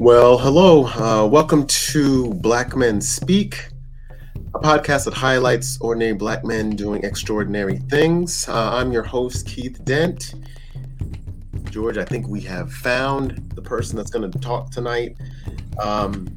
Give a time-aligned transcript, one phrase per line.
[0.00, 0.86] Well, hello.
[0.86, 3.68] Uh, welcome to Black Men Speak,
[4.54, 8.48] a podcast that highlights ordinary black men doing extraordinary things.
[8.48, 10.36] Uh, I'm your host, Keith Dent.
[11.64, 15.18] George, I think we have found the person that's going to talk tonight.
[15.78, 16.34] Um,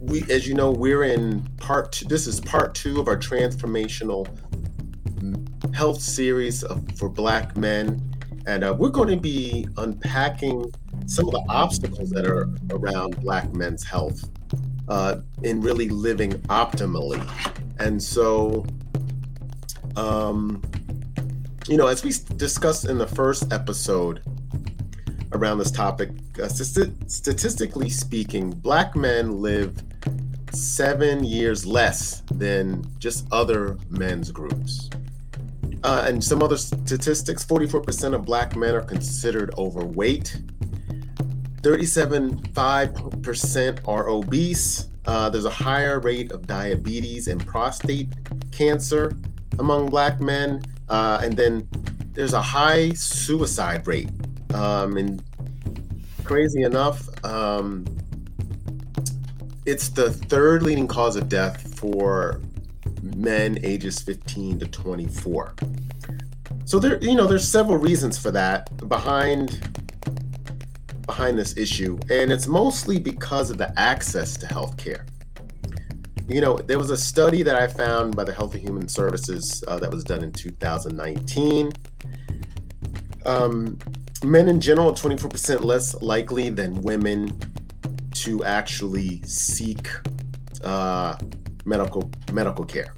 [0.00, 2.06] we, as you know, we're in part two.
[2.06, 4.26] This is part two of our transformational
[5.74, 8.00] health series of, for black men.
[8.46, 10.72] And uh, we're going to be unpacking
[11.10, 14.30] some of the obstacles that are around Black men's health
[14.88, 17.20] uh, in really living optimally.
[17.80, 18.64] And so,
[19.96, 20.62] um,
[21.66, 24.22] you know, as we discussed in the first episode
[25.32, 26.10] around this topic,
[26.40, 29.82] uh, st- statistically speaking, Black men live
[30.52, 34.88] seven years less than just other men's groups.
[35.82, 40.36] Uh, and some other statistics 44% of black men are considered overweight
[41.62, 44.88] 37.5% are obese.
[45.06, 48.08] Uh, there's a higher rate of diabetes and prostate
[48.50, 49.14] cancer
[49.58, 50.62] among black men.
[50.88, 51.68] Uh, and then
[52.12, 54.10] there's a high suicide rate.
[54.54, 55.22] Um, and
[56.24, 57.84] crazy enough, um,
[59.66, 62.40] it's the third leading cause of death for
[63.02, 65.54] men ages 15 to 24.
[66.64, 68.88] So there, you know, there's several reasons for that.
[68.88, 69.89] Behind
[71.10, 75.02] behind this issue, and it's mostly because of the access to healthcare.
[76.28, 79.64] You know, there was a study that I found by the Health and Human Services
[79.66, 81.72] uh, that was done in 2019.
[83.26, 83.76] Um,
[84.22, 87.36] men in general, 24% less likely than women
[88.22, 89.88] to actually seek
[90.62, 91.16] uh,
[91.64, 92.94] medical medical care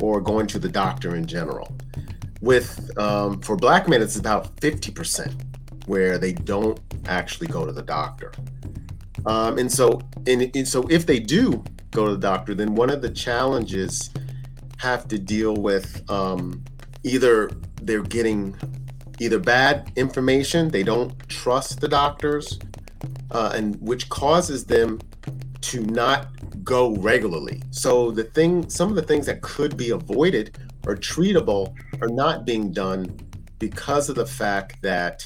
[0.00, 1.76] or going to the doctor in general.
[2.40, 5.51] With um, for black men, it's about 50%
[5.86, 8.32] where they don't actually go to the doctor.
[9.26, 12.90] Um, and so, and, and so if they do go to the doctor, then one
[12.90, 14.10] of the challenges
[14.78, 16.64] have to deal with um,
[17.04, 17.50] either
[17.82, 18.56] they're getting
[19.20, 22.58] either bad information, they don't trust the doctors,
[23.30, 25.00] uh, and which causes them
[25.60, 26.28] to not
[26.64, 27.62] go regularly.
[27.70, 32.44] So the thing, some of the things that could be avoided or treatable are not
[32.44, 33.16] being done
[33.58, 35.24] because of the fact that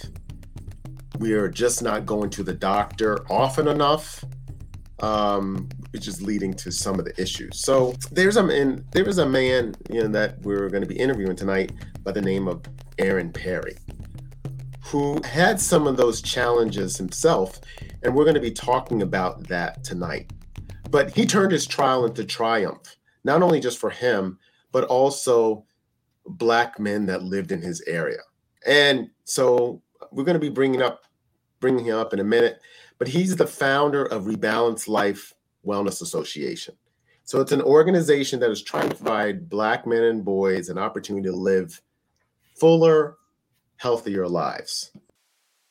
[1.19, 4.25] we are just not going to the doctor often enough,
[5.01, 7.61] um, which is leading to some of the issues.
[7.61, 10.99] So there's a man, there is a man you know that we're going to be
[10.99, 11.73] interviewing tonight
[12.03, 12.63] by the name of
[12.99, 13.77] Aaron Perry,
[14.85, 17.61] who had some of those challenges himself,
[18.03, 20.31] and we're going to be talking about that tonight.
[20.91, 24.39] But he turned his trial into triumph, not only just for him,
[24.73, 25.65] but also
[26.27, 28.21] black men that lived in his area.
[28.67, 29.83] And so
[30.13, 31.06] we're going to be bringing up
[31.67, 32.61] bringing him up in a minute,
[32.97, 35.35] but he's the founder of Rebalance Life
[35.67, 36.77] Wellness Association.
[37.25, 41.27] So it's an organization that is trying to provide Black men and boys an opportunity
[41.27, 41.83] to live
[42.55, 43.17] fuller,
[43.79, 44.93] healthier lives.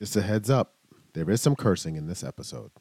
[0.02, 0.74] Just a heads up
[1.14, 2.72] there is some cursing in this episode.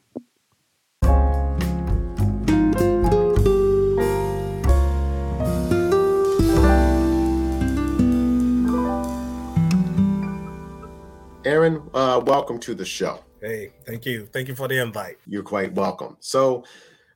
[11.44, 13.20] Aaron, uh, welcome to the show.
[13.42, 14.26] Hey, thank you.
[14.32, 15.18] Thank you for the invite.
[15.26, 16.16] You're quite welcome.
[16.20, 16.64] So,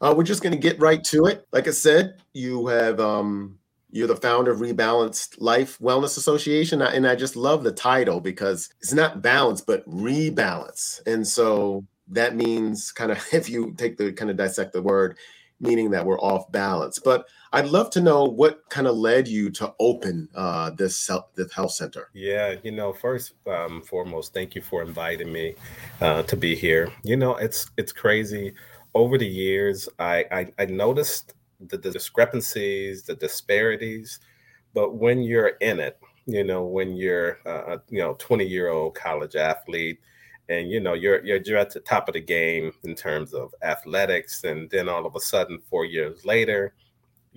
[0.03, 1.47] uh, we're just going to get right to it.
[1.50, 3.59] Like I said, you have um,
[3.91, 8.69] you're the founder of Rebalanced Life Wellness Association, and I just love the title because
[8.83, 14.12] it's not balance but rebalance, and so that means kind of if you take the
[14.12, 15.17] kind of dissect the word,
[15.59, 16.99] meaning that we're off balance.
[16.99, 21.53] But I'd love to know what kind of led you to open uh, this this
[21.53, 22.10] health center.
[22.12, 25.54] Yeah, you know, first um, foremost, thank you for inviting me
[26.00, 26.92] uh, to be here.
[27.03, 28.54] You know, it's it's crazy.
[28.94, 34.20] Over the years, I I, I noticed the, the discrepancies, the disparities,
[34.75, 38.94] but when you're in it, you know, when you're uh, you know 20 year old
[38.94, 40.00] college athlete
[40.50, 43.55] and you know you're, you're you're at the top of the game in terms of
[43.62, 46.75] athletics and then all of a sudden 4 years later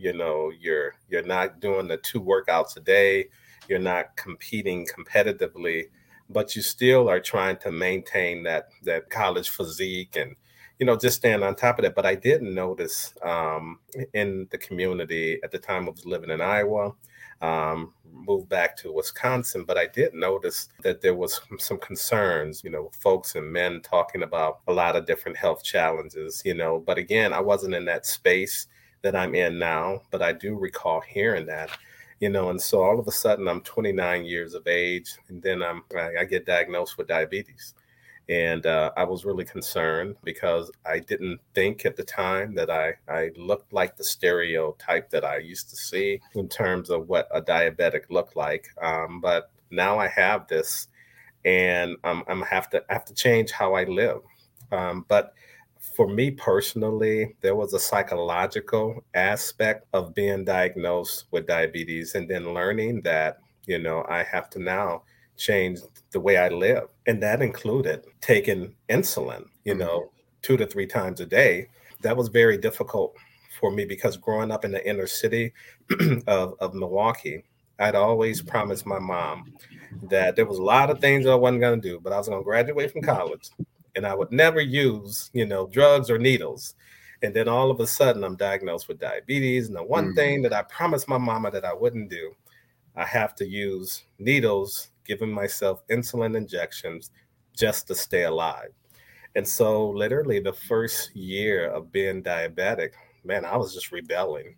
[0.02, 3.28] you know you're you're not doing the two workouts a day
[3.70, 5.86] you're not competing competitively
[6.30, 10.36] but you still are trying to maintain that that college physique and
[10.80, 11.96] you know just stand on top of that.
[11.96, 13.80] But i didn't notice um,
[14.14, 16.94] in the community at the time i was living in iowa
[17.42, 22.70] um, moved back to Wisconsin, but I did notice that there was some concerns, you
[22.70, 26.98] know, folks and men talking about a lot of different health challenges, you know, but
[26.98, 28.68] again, I wasn't in that space
[29.02, 31.70] that I'm in now, but I do recall hearing that,
[32.20, 35.64] you know, and so all of a sudden I'm 29 years of age, and then
[35.64, 37.74] I'm I, get diagnosed with diabetes,
[38.30, 42.94] And uh, I was really concerned because I didn't think at the time that I,
[43.08, 47.42] I looked like the stereotype that I used to see in terms of what a
[47.42, 48.70] diabetic looked like.
[48.82, 50.88] Um, but now I have this,
[51.46, 54.22] and I'm, I'm have to I have to change how I live.
[54.72, 55.34] Um, but
[55.94, 62.54] for me personally, there was a psychological aspect of being diagnosed with diabetes and then
[62.54, 65.04] learning that, you know, I have to now
[65.38, 65.80] change
[66.12, 66.88] the way I live.
[67.08, 70.16] And that included taking insulin, you know, mm-hmm.
[70.42, 71.68] two to three times a day.
[72.02, 73.16] That was very difficult
[73.60, 75.54] for me because growing up in the inner city
[76.28, 77.44] of, of Milwaukee,
[77.80, 79.54] I'd always promised my mom
[80.04, 82.30] that there was a lot of things I wasn't going to do, but I was
[82.30, 83.50] going to graduate from college
[83.96, 86.76] and I would never use, you know, drugs or needles.
[87.22, 89.68] And then all of a sudden, I'm diagnosed with diabetes.
[89.68, 90.16] And the one mm-hmm.
[90.16, 92.34] thing that I promised my mama that I wouldn't do,
[92.96, 97.12] I have to use needles, giving myself insulin injections
[97.56, 98.70] just to stay alive.
[99.36, 102.92] And so, literally, the first year of being diabetic,
[103.24, 104.56] man, I was just rebelling.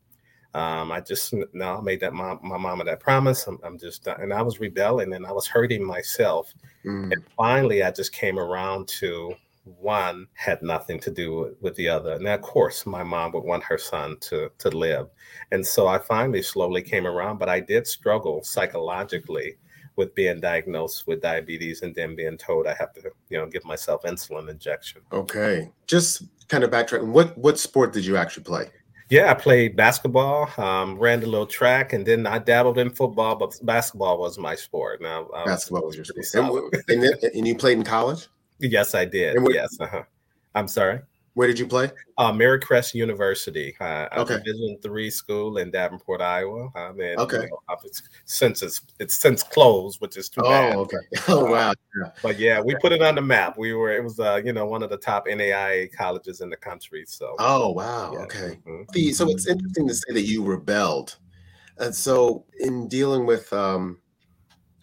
[0.54, 3.48] Um, I just now made that my, my mama that promise.
[3.48, 6.54] I'm, I'm, just and I was rebelling and I was hurting myself.
[6.86, 7.12] Mm.
[7.12, 9.34] And finally, I just came around to
[9.64, 12.14] one had nothing to do with the other.
[12.14, 15.10] And of course, my mom would want her son to to live.
[15.52, 19.58] And so I finally slowly came around, but I did struggle psychologically
[19.96, 23.64] with being diagnosed with diabetes and then being told I have to, you know, give
[23.64, 25.02] myself insulin injection.
[25.12, 25.70] Okay.
[25.88, 27.08] Just kind of backtracking.
[27.12, 28.70] What what sport did you actually play?
[29.14, 33.36] Yeah, I played basketball, um, ran a little track, and then I dabbled in football,
[33.36, 35.04] but basketball was my sport.
[35.04, 36.74] Now, basketball was your sport.
[36.88, 38.28] And, and, and, you played in college?
[38.58, 39.38] Yes, I did.
[39.52, 39.78] yes.
[39.80, 40.02] Uh-huh.
[40.56, 41.02] I'm sorry.
[41.36, 41.90] Where did you play?
[42.18, 43.76] Uh, Marycrest University.
[43.80, 44.38] Uh, okay.
[44.38, 46.70] Division three school in Davenport, Iowa.
[46.76, 47.42] I mean, okay.
[47.44, 47.78] You know,
[48.26, 50.76] since it's it's since closed, which is too oh, bad.
[50.76, 50.98] okay.
[51.28, 51.74] Oh wow.
[52.00, 52.12] Yeah.
[52.22, 53.58] But yeah, we put it on the map.
[53.58, 56.58] We were it was uh you know one of the top NAIA colleges in the
[56.58, 57.04] country.
[57.08, 57.36] So.
[57.40, 58.14] Oh wow.
[58.14, 58.20] Yeah.
[58.20, 58.60] Okay.
[58.68, 59.12] Mm-hmm.
[59.12, 61.18] So it's interesting to say that you rebelled,
[61.80, 63.98] and so in dealing with um,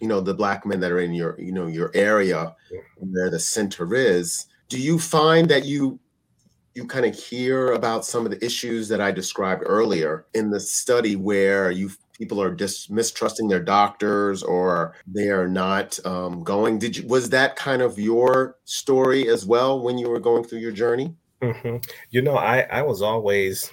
[0.01, 2.55] you know, the black men that are in your you know your area,
[2.97, 4.47] where the center is.
[4.67, 5.99] Do you find that you
[6.73, 10.59] you kind of hear about some of the issues that I described earlier in the
[10.59, 12.55] study where you people are
[12.89, 16.77] mistrusting their doctors or they are not um, going.
[16.77, 20.59] Did you was that kind of your story as well when you were going through
[20.59, 21.15] your journey?
[21.41, 21.77] Mm-hmm.
[22.11, 23.71] You know, I I was always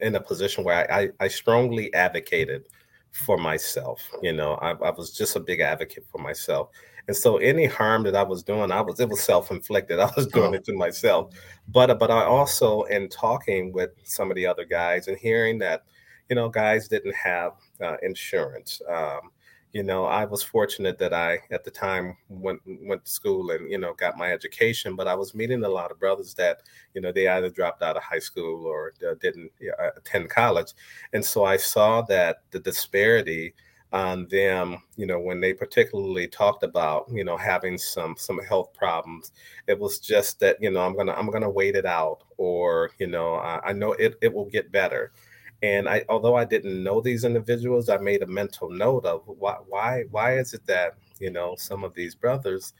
[0.00, 2.64] in a position where I I, I strongly advocated
[3.12, 4.00] for myself.
[4.22, 6.70] You know, I, I was just a big advocate for myself.
[7.08, 9.98] And so any harm that I was doing, I was it was self-inflicted.
[9.98, 10.56] I was doing oh.
[10.56, 11.34] it to myself.
[11.68, 15.84] But but I also in talking with some of the other guys and hearing that,
[16.28, 18.80] you know, guys didn't have uh, insurance.
[18.88, 19.30] Um,
[19.72, 23.70] you know, I was fortunate that I at the time went went to school and
[23.70, 24.96] you know got my education.
[24.96, 26.62] But I was meeting a lot of brothers that
[26.94, 30.72] you know they either dropped out of high school or uh, didn't uh, attend college,
[31.12, 33.54] and so I saw that the disparity
[33.92, 38.72] on them you know when they particularly talked about you know having some some health
[38.72, 39.32] problems.
[39.66, 43.06] It was just that you know i'm gonna i'm gonna wait it out or you
[43.08, 45.12] know i, I know it, it will get better.
[45.62, 49.56] And i although i didn't know these individuals i made a mental note of why
[49.68, 52.72] why why is it that you know some of these brothers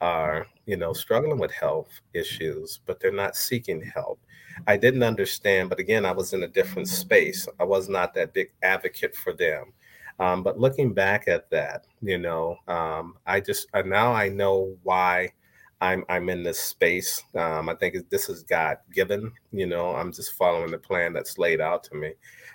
[0.00, 4.20] are you know struggling with health issues but they're not seeking help?
[4.66, 7.46] I didn't understand but again i was in a different space.
[7.60, 9.72] I was not that big advocate for them
[10.18, 14.76] um, but looking back at that, you know, um, I just uh, now I know
[14.82, 15.32] why
[15.80, 17.22] I'm I'm in this space.
[17.34, 19.32] Um, I think this is God given.
[19.52, 22.12] You know, I'm just following the plan that's laid out to me.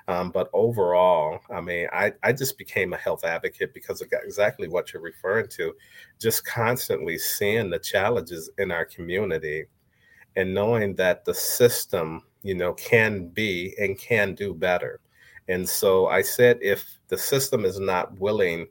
[0.08, 4.68] Um, but overall, I mean, I, I just became a health advocate because of exactly
[4.68, 5.74] what you're referring to,
[6.20, 9.66] just constantly seeing the challenges in our community
[10.36, 15.00] and knowing that the system, you know, can be and can do better.
[15.52, 18.68] And so I said, if the system is not willing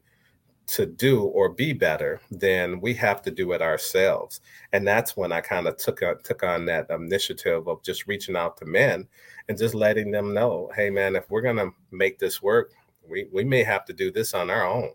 [0.69, 4.41] to do or be better, then we have to do it ourselves.
[4.73, 8.35] And that's when I kind of took a, took on that initiative of just reaching
[8.35, 9.07] out to men
[9.49, 12.73] and just letting them know, hey man, if we're gonna make this work,
[13.07, 14.93] we we may have to do this on our own.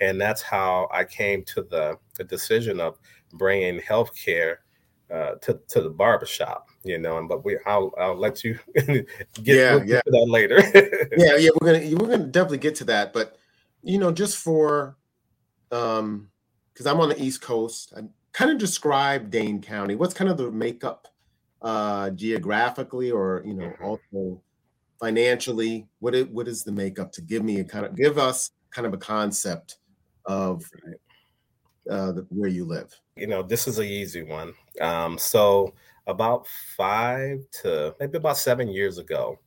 [0.00, 2.98] And that's how I came to the, the decision of
[3.34, 4.56] bringing healthcare
[5.14, 7.18] uh, to to the barbershop you know.
[7.18, 9.06] And but we, I'll I'll let you get
[9.42, 10.00] yeah, yeah.
[10.04, 10.58] that later.
[11.16, 13.12] yeah, yeah, we're gonna we're gonna definitely get to that.
[13.12, 13.36] But
[13.82, 14.96] you know, just for
[15.70, 16.30] um,
[16.72, 19.94] because I'm on the East Coast, I kind of describe Dane County.
[19.94, 21.08] What's kind of the makeup
[21.62, 23.84] uh geographically, or you know, mm-hmm.
[23.84, 24.42] also
[24.98, 25.88] financially?
[25.98, 28.86] What it what is the makeup to give me a kind of give us kind
[28.86, 29.78] of a concept
[30.26, 30.62] of
[31.90, 32.94] uh, the, where you live?
[33.16, 34.54] You know, this is a easy one.
[34.80, 35.74] Um, so
[36.06, 39.38] about five to maybe about seven years ago,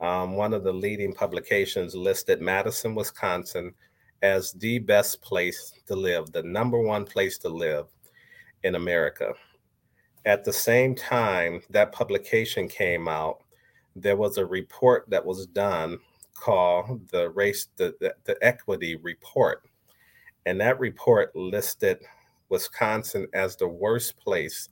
[0.00, 3.74] um, one of the leading publications listed Madison, Wisconsin
[4.22, 7.86] as the best place to live, the number one place to live
[8.62, 9.32] in America.
[10.24, 13.42] At the same time that publication came out,
[13.96, 15.98] there was a report that was done
[16.34, 19.62] called the race the, the, the equity report
[20.46, 21.98] and that report listed
[22.48, 24.68] wisconsin as the worst place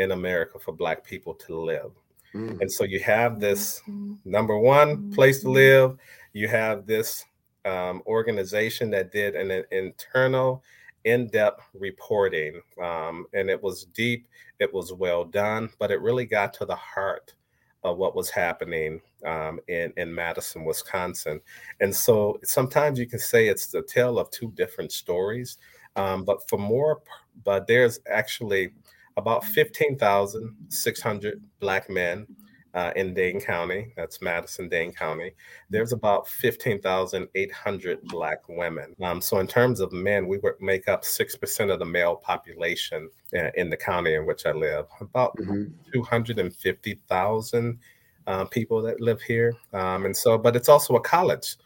[0.00, 1.92] in america for black people to live
[2.34, 2.60] mm.
[2.60, 3.82] and so you have this
[4.24, 5.96] number one place to live
[6.32, 7.24] you have this
[7.64, 10.62] um, organization that did an, an internal
[11.04, 14.26] in-depth reporting um, and it was deep
[14.58, 17.34] it was well done but it really got to the heart
[17.82, 21.40] of what was happening um, in in Madison, Wisconsin.
[21.80, 25.58] And so sometimes you can say it's the tale of two different stories.
[25.96, 27.02] Um, but for more,
[27.44, 28.72] but there's actually
[29.20, 32.26] about 15,600 black men
[32.74, 33.92] uh, in Dane County.
[33.96, 35.32] That's Madison, Dane County.
[35.68, 38.94] There's about 15,800 Black women.
[39.02, 43.50] Um, so, in terms of men, we make up 6% of the male population uh,
[43.56, 44.86] in the county in which I live.
[45.00, 45.64] About mm-hmm.
[45.92, 47.78] 250,000
[48.26, 49.54] uh, people that live here.
[49.72, 51.56] Um, and so, but it's also a college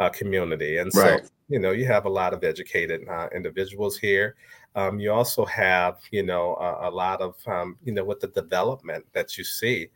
[0.00, 0.78] uh, community.
[0.78, 1.30] And so, right.
[1.48, 4.36] You know, you have a lot of educated uh, individuals here.
[4.74, 8.28] Um, you also have, you know, a, a lot of, um, you know, with the
[8.28, 9.88] development that you see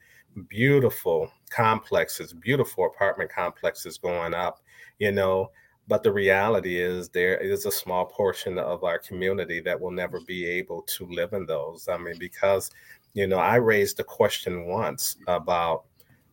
[0.49, 4.61] beautiful complexes, beautiful apartment complexes going up,
[4.99, 5.51] you know.
[5.89, 10.21] But the reality is, there is a small portion of our community that will never
[10.21, 11.89] be able to live in those.
[11.89, 12.71] I mean, because,
[13.15, 15.85] you know, I raised the question once about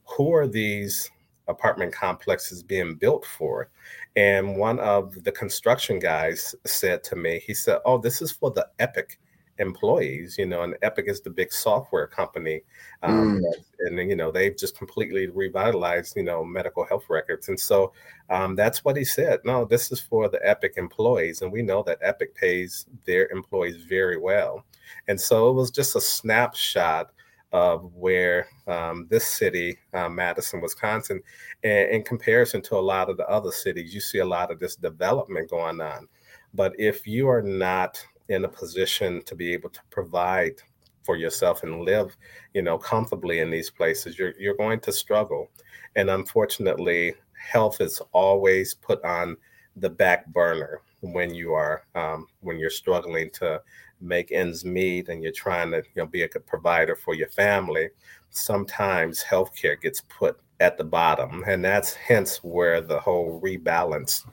[0.04, 1.10] who are these
[1.48, 3.70] apartment complexes being built for?
[4.16, 8.52] And one of the construction guys said to me, he said, Oh, this is for
[8.52, 9.20] the Epic
[9.58, 12.62] employees, you know, and Epic is the big software company.
[13.04, 13.54] Um, mm.
[13.80, 17.50] And, you know, they've just completely revitalized, you know, medical health records.
[17.50, 17.94] And so
[18.30, 19.40] um, that's what he said.
[19.46, 21.42] No, this is for the Epic employees.
[21.42, 24.66] And we know that Epic pays their employees very well.
[25.08, 27.12] And so it was just a snapshot
[27.56, 31.22] of where um, this city, uh, Madison, Wisconsin,
[31.64, 34.60] and in comparison to a lot of the other cities, you see a lot of
[34.60, 36.10] this development going on.
[36.54, 40.56] But if you are not in a position to be able to provide
[41.04, 42.18] for yourself and live,
[42.54, 45.48] you know, comfortably in these places, you're you're going to struggle.
[45.96, 49.38] And unfortunately, health is always put on
[49.78, 53.62] the back burner when you are um, when you're struggling to
[54.02, 57.30] make ends meet and you're trying to you know be a good provider for your
[57.30, 57.90] family
[58.30, 64.26] sometimes healthcare gets put at the bottom and that's hence where the whole rebalance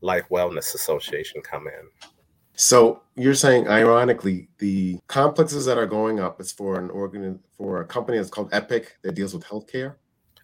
[0.00, 2.10] life wellness association come in
[2.54, 7.80] so you're saying, ironically, the complexes that are going up is for an organ for
[7.80, 9.96] a company that's called Epic that deals with healthcare.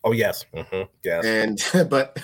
[0.05, 0.83] Oh yes, mm-hmm.
[1.05, 1.25] yes.
[1.25, 2.19] And but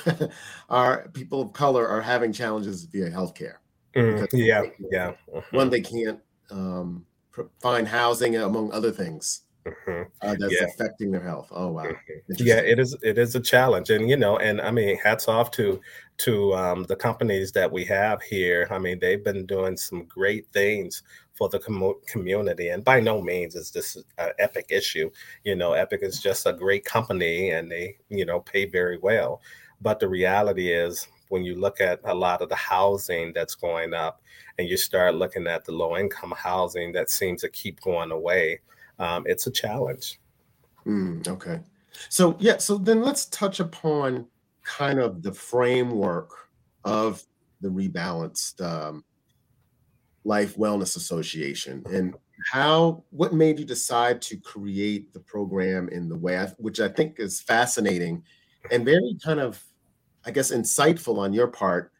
[0.68, 3.56] our people of color are having challenges via healthcare.
[3.94, 5.12] Mm, yeah, yeah.
[5.32, 5.56] Mm-hmm.
[5.56, 6.18] One, they can't
[6.50, 7.04] um,
[7.60, 9.42] find housing, among other things.
[9.66, 10.02] Mm-hmm.
[10.20, 10.66] Uh, that's yeah.
[10.66, 11.48] affecting their health.
[11.50, 11.84] Oh wow.
[11.84, 12.34] Mm-hmm.
[12.36, 12.94] Yeah, it is.
[13.02, 15.80] It is a challenge, and you know, and I mean, hats off to
[16.18, 18.68] to um, the companies that we have here.
[18.70, 23.22] I mean, they've been doing some great things for the com- community, and by no
[23.22, 25.10] means is this an Epic issue.
[25.44, 29.40] You know, Epic is just a great company, and they you know pay very well.
[29.80, 33.94] But the reality is, when you look at a lot of the housing that's going
[33.94, 34.20] up,
[34.58, 38.60] and you start looking at the low income housing that seems to keep going away
[38.98, 40.20] um, it's a challenge.
[40.86, 41.60] Mm, okay.
[42.08, 44.26] So, yeah, so then let's touch upon
[44.62, 46.30] kind of the framework
[46.84, 47.22] of
[47.60, 49.04] the rebalanced um,
[50.24, 52.14] life wellness association and
[52.50, 56.88] how what made you decide to create the program in the way I, which i
[56.88, 58.22] think is fascinating
[58.70, 59.62] and very kind of
[60.24, 61.92] i guess insightful on your part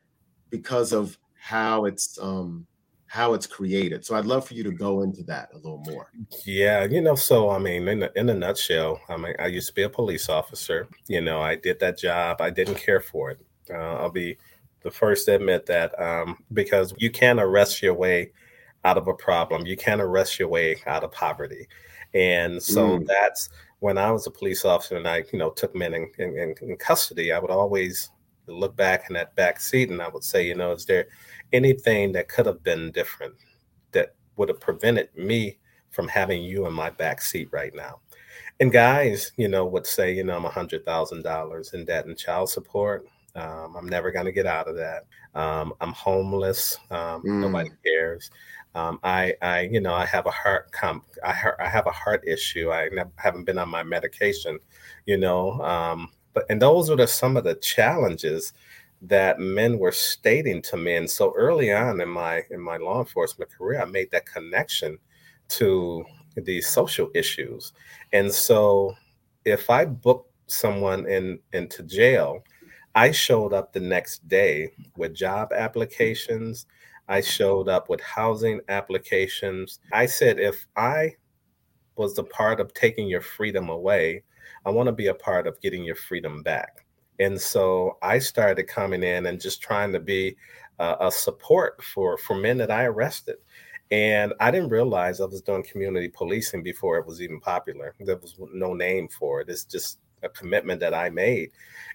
[0.51, 2.67] because of how it's um,
[3.07, 4.03] how it's created.
[4.03, 6.11] So I'd love for you to go into that a little more.
[6.47, 9.69] Yeah, you know, so I mean, in a, in a nutshell, I mean, I used
[9.69, 10.89] to be a police officer.
[11.07, 12.41] You know, I did that job.
[12.41, 13.41] I didn't care for it.
[13.69, 14.39] Uh, I'll be
[14.81, 18.33] the first to admit that um, because you can't arrest your way
[18.87, 19.67] out of a problem.
[19.67, 21.69] You can't arrest your way out of poverty.
[22.15, 23.07] And so mm.
[23.07, 26.55] that's when I was a police officer and I, you know, took men in, in,
[26.63, 28.11] in custody, I would always
[28.47, 31.07] look back in that back seat and I would say, you know, is there
[31.53, 33.35] anything that could have been different
[33.93, 35.59] that would have prevented me
[35.91, 38.01] from having you in my back seat right now.
[38.61, 42.07] And guys, you know, would say, you know, I'm a hundred thousand dollars in debt
[42.07, 43.07] and child support.
[43.37, 45.07] Um, I'm never going to get out of that.
[45.35, 46.79] Um, I'm homeless.
[46.91, 47.41] Um, mm.
[47.41, 48.31] Nobody cares.
[48.77, 52.27] Um, I, I, you know, I have a heart comp, I, I have a heart
[52.27, 52.73] issue.
[52.73, 54.59] I haven't been on my medication,
[55.07, 58.53] you know, um, but and those are the, some of the challenges
[59.09, 60.97] that men were stating to me.
[60.97, 64.99] And so early on in my in my law enforcement career, I made that connection
[65.49, 66.05] to
[66.37, 67.73] these social issues.
[68.13, 68.95] And so
[69.45, 72.45] if I booked someone in into jail,
[72.95, 76.67] I showed up the next day with job applications.
[77.09, 79.81] I showed up with housing applications.
[79.93, 81.17] I said, if I
[81.97, 84.23] was the part of taking your freedom away,
[84.65, 86.84] I want to be a part of getting your freedom back.
[87.21, 90.37] And so I started coming in and just trying to be
[90.79, 93.37] uh, a support for for men that I arrested.
[93.91, 97.95] And I didn't realize I was doing community policing before it was even popular.
[98.01, 99.49] There was no name for it.
[99.49, 101.51] It's just a commitment that I made.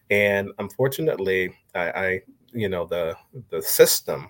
[0.09, 2.21] And unfortunately, I, I
[2.53, 3.15] you know, the
[3.49, 4.29] the system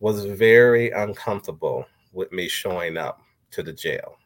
[0.00, 3.20] was very uncomfortable with me showing up
[3.50, 4.16] to the jail.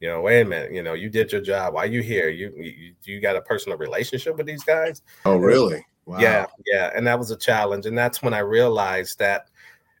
[0.00, 0.72] You know, wait a minute.
[0.72, 1.74] You know, you did your job.
[1.74, 2.30] Why you here?
[2.30, 5.02] You you, you got a personal relationship with these guys?
[5.24, 5.84] Oh, really?
[6.06, 6.18] Wow.
[6.18, 6.90] Yeah, yeah.
[6.94, 7.86] And that was a challenge.
[7.86, 9.48] And that's when I realized that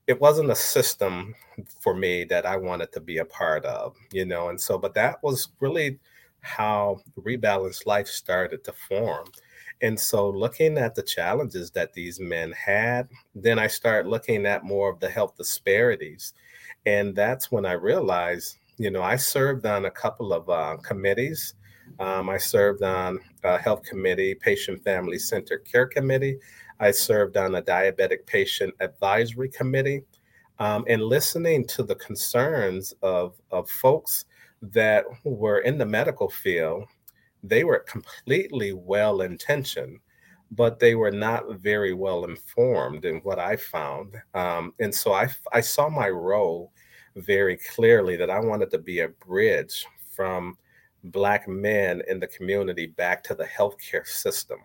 [0.06, 1.34] it wasn't a system
[1.80, 4.48] for me that I wanted to be a part of, you know.
[4.48, 5.98] And so, but that was really
[6.40, 9.26] how Rebalanced Life started to form.
[9.82, 14.64] And so, looking at the challenges that these men had, then I start looking at
[14.64, 16.34] more of the health disparities.
[16.86, 21.54] And that's when I realized, you know, I served on a couple of uh, committees.
[21.98, 26.38] Um, I served on a health committee, patient family center care committee.
[26.80, 30.04] I served on a diabetic patient advisory committee.
[30.58, 34.24] Um, and listening to the concerns of, of folks
[34.62, 36.84] that were in the medical field
[37.42, 39.98] they were completely well intentioned,
[40.50, 44.14] but they were not very well informed in what I found.
[44.34, 46.72] Um, and so I, I saw my role
[47.22, 50.56] very clearly that I wanted to be a bridge from
[51.04, 54.58] Black men in the community back to the healthcare system.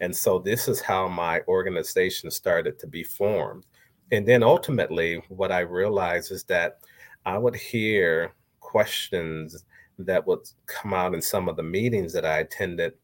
[0.00, 3.66] And so this is how my organization started to be formed.
[4.10, 6.78] And then ultimately, what I realized is that
[7.24, 9.64] I would hear questions
[9.98, 12.94] that would come out in some of the meetings that I attended.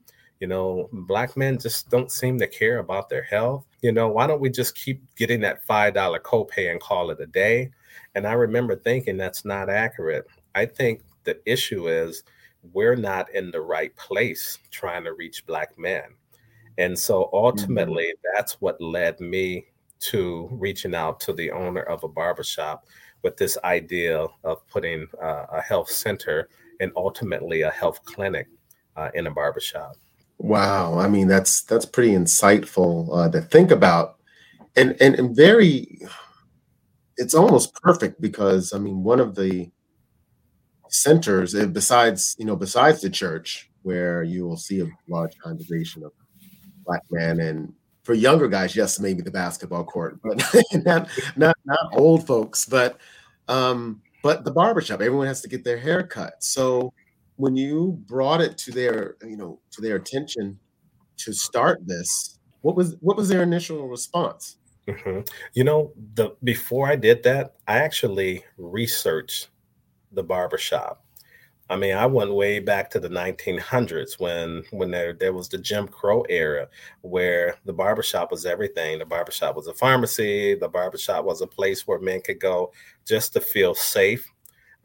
[0.41, 3.65] You know, black men just don't seem to care about their health.
[3.83, 7.27] You know, why don't we just keep getting that $5 copay and call it a
[7.27, 7.71] day?
[8.15, 10.27] And I remember thinking that's not accurate.
[10.55, 12.23] I think the issue is
[12.73, 16.05] we're not in the right place trying to reach black men.
[16.79, 17.37] And so mm-hmm.
[17.37, 18.37] ultimately, mm-hmm.
[18.37, 19.67] that's what led me
[20.01, 22.87] to reaching out to the owner of a barbershop
[23.23, 26.49] with this idea of putting uh, a health center
[26.81, 28.47] and ultimately a health clinic
[28.97, 29.97] uh, in a barbershop.
[30.39, 34.19] Wow, I mean that's that's pretty insightful uh, to think about,
[34.77, 35.99] and, and and very,
[37.19, 39.71] it's almost perfect because I mean one of the
[40.89, 46.03] centers eh, besides you know besides the church where you will see a large congregation
[46.03, 46.13] of
[46.87, 47.73] black men and
[48.05, 50.43] for younger guys yes maybe the basketball court but
[50.87, 52.99] not not not old folks but
[53.49, 56.35] um but the barbershop, everyone has to get their hair cut.
[56.43, 56.93] So
[57.37, 60.59] when you brought it to their, you know, to their attention
[61.19, 64.58] to start this, what was what was their initial response?
[64.89, 65.21] Mm-hmm.
[65.55, 69.49] You know, the before I did that, I actually researched
[70.13, 71.05] the barbershop.
[71.71, 75.59] I mean, I went way back to the 1900s when when there there was the
[75.59, 76.69] Jim Crow era
[77.03, 78.99] where the barbershop was everything.
[78.99, 80.55] The barbershop was a pharmacy.
[80.55, 82.73] The barbershop was a place where men could go
[83.07, 84.27] just to feel safe,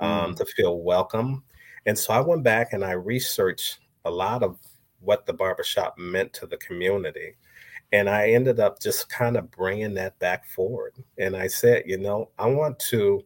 [0.02, 0.38] um, mm.
[0.38, 1.44] to feel welcome.
[1.86, 4.58] And so I went back and I researched a lot of
[5.00, 7.36] what the barbershop meant to the community.
[7.94, 10.96] And I ended up just kind of bringing that back forward.
[11.18, 13.24] And I said, you know, I want to,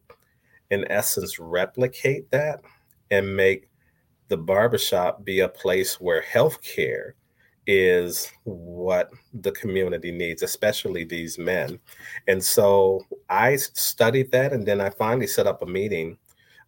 [0.70, 2.60] in essence, replicate that
[3.10, 3.68] and make
[4.28, 7.12] the barbershop be a place where healthcare
[7.66, 11.78] is what the community needs, especially these men.
[12.26, 16.18] And so I studied that, and then I finally set up a meeting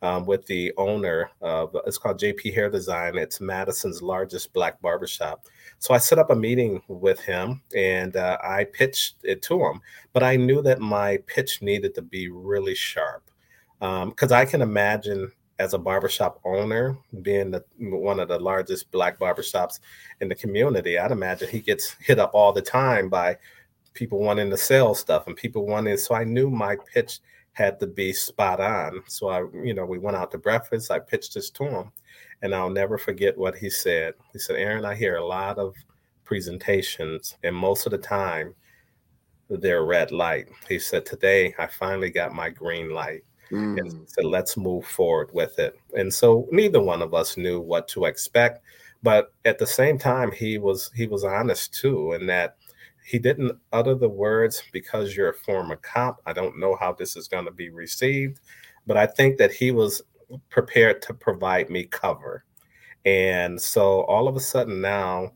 [0.03, 3.17] um, with the owner of it's called JP Hair Design.
[3.17, 5.47] It's Madison's largest black barbershop.
[5.81, 9.81] So I set up a meeting with him and uh, I pitched it to him,
[10.13, 13.31] but I knew that my pitch needed to be really sharp
[13.81, 18.91] because um, I can imagine as a barbershop owner, being the, one of the largest
[18.91, 19.81] black barbershops
[20.21, 23.37] in the community, I'd imagine he gets hit up all the time by
[23.93, 25.97] people wanting to sell stuff and people wanting.
[25.97, 27.21] So I knew my pitch
[27.53, 29.03] had to be spot on.
[29.07, 30.91] So I, you know, we went out to breakfast.
[30.91, 31.93] I pitched this to him,
[32.43, 34.15] and I'll never forget what he said.
[34.33, 35.75] He said, "Aaron, I hear a lot of
[36.25, 38.55] presentations, and most of the time,
[39.49, 43.79] they're red light." He said, "Today, I finally got my green light." mm.
[43.79, 45.79] and said, let's move forward with it.
[45.97, 48.63] And so neither one of us knew what to expect.
[49.03, 52.57] But at the same time, he was he was honest too, in that
[53.05, 56.21] he didn't utter the words because you're a former cop.
[56.27, 58.41] I don't know how this is going to be received,
[58.87, 60.03] but I think that he was
[60.49, 62.45] prepared to provide me cover.
[63.05, 65.33] And so all of a sudden now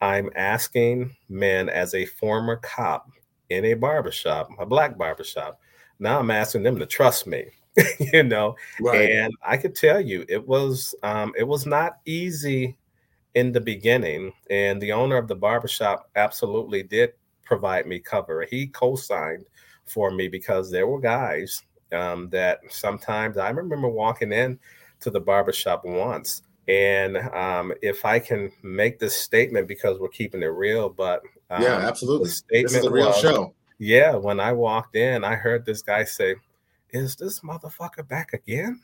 [0.00, 3.08] I'm asking men as a former cop
[3.48, 5.60] in a barbershop, a black barbershop.
[5.98, 7.46] Now I'm asking them to trust me,
[8.12, 8.56] you know.
[8.80, 9.10] Right.
[9.10, 12.76] And I could tell you it was um, it was not easy
[13.34, 14.32] in the beginning.
[14.50, 17.12] And the owner of the barbershop absolutely did
[17.44, 18.44] provide me cover.
[18.44, 19.46] He co-signed
[19.86, 24.58] for me because there were guys um, that sometimes I remember walking in
[25.00, 30.42] to the barbershop once and um, if I can make this statement because we're keeping
[30.42, 32.30] it real, but um, yeah, absolutely.
[32.50, 33.54] This is a real was, show.
[33.78, 36.36] Yeah, when I walked in, I heard this guy say,
[36.90, 38.80] "Is this motherfucker back again?"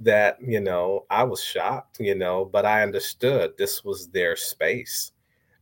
[0.00, 5.12] That you know, I was shocked, you know, but I understood this was their space,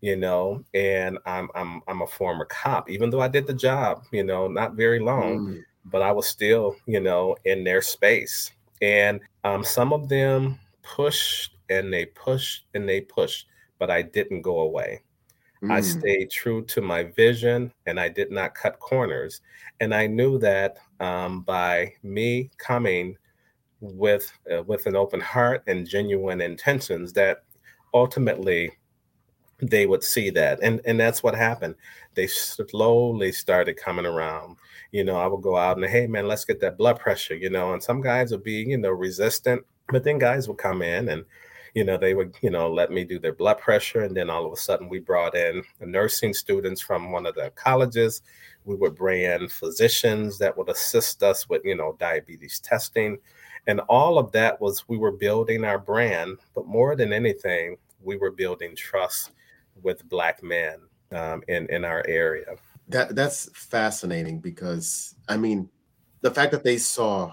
[0.00, 4.02] you know, and I'm I'm I'm a former cop, even though I did the job,
[4.10, 5.62] you know, not very long, mm.
[5.90, 11.52] But I was still, you know, in their space, and um, some of them pushed
[11.70, 13.46] and they pushed and they pushed,
[13.78, 15.02] but I didn't go away.
[15.62, 15.72] Mm.
[15.72, 19.40] I stayed true to my vision and I did not cut corners.
[19.80, 23.16] And I knew that um, by me coming
[23.80, 27.44] with uh, with an open heart and genuine intentions, that
[27.94, 28.72] ultimately
[29.60, 31.74] they would see that and and that's what happened
[32.14, 34.56] they slowly started coming around
[34.92, 37.50] you know i would go out and hey man let's get that blood pressure you
[37.50, 41.08] know and some guys would be you know resistant but then guys would come in
[41.08, 41.24] and,
[41.74, 44.02] you know, they would, you know, let me do their blood pressure.
[44.02, 47.52] And then all of a sudden we brought in nursing students from one of the
[47.54, 48.22] colleges.
[48.64, 53.18] We would bring in physicians that would assist us with, you know, diabetes testing.
[53.66, 58.16] And all of that was we were building our brand, but more than anything, we
[58.16, 59.32] were building trust
[59.82, 60.80] with black men
[61.12, 62.56] um, in in our area.
[62.88, 65.68] That that's fascinating because I mean,
[66.22, 67.32] the fact that they saw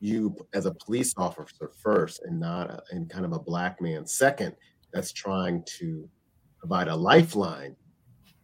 [0.00, 4.06] you as a police officer first and not a, and kind of a black man
[4.06, 4.54] second
[4.92, 6.08] that's trying to
[6.58, 7.76] provide a lifeline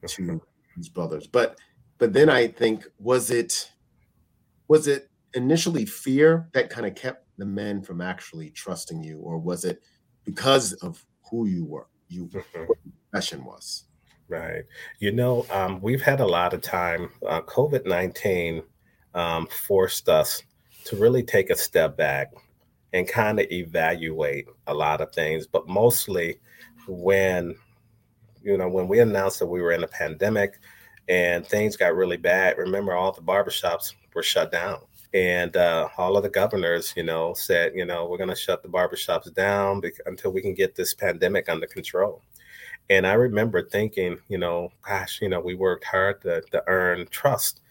[0.07, 0.41] to
[0.77, 1.27] these brothers.
[1.27, 1.59] But
[1.99, 3.71] but then i think was it
[4.69, 9.19] was it initially fear that kind of kept the men from actually trusting you?
[9.19, 9.83] Or was it
[10.25, 12.79] because of who you were you what
[13.11, 13.85] profession was
[14.31, 14.65] right
[14.99, 18.63] you know um, we've had a lot of time uh, covid-19
[19.15, 20.43] um, forced us
[20.85, 22.33] to really take a step back
[22.93, 26.39] and kind of evaluate a lot of things, but mostly
[26.89, 27.55] when
[28.43, 30.59] you know when we announced that we were in a pandemic
[31.09, 32.59] and things got really bad.
[32.59, 34.79] Remember, all the barbershops were shut down,
[35.13, 38.63] and uh, all of the governors, you know, said, you know, we're going to shut
[38.63, 42.23] the barbershops down until we can get this pandemic under control.
[42.91, 47.07] And I remember thinking, you know, gosh, you know, we worked hard to, to earn
[47.11, 47.63] trust,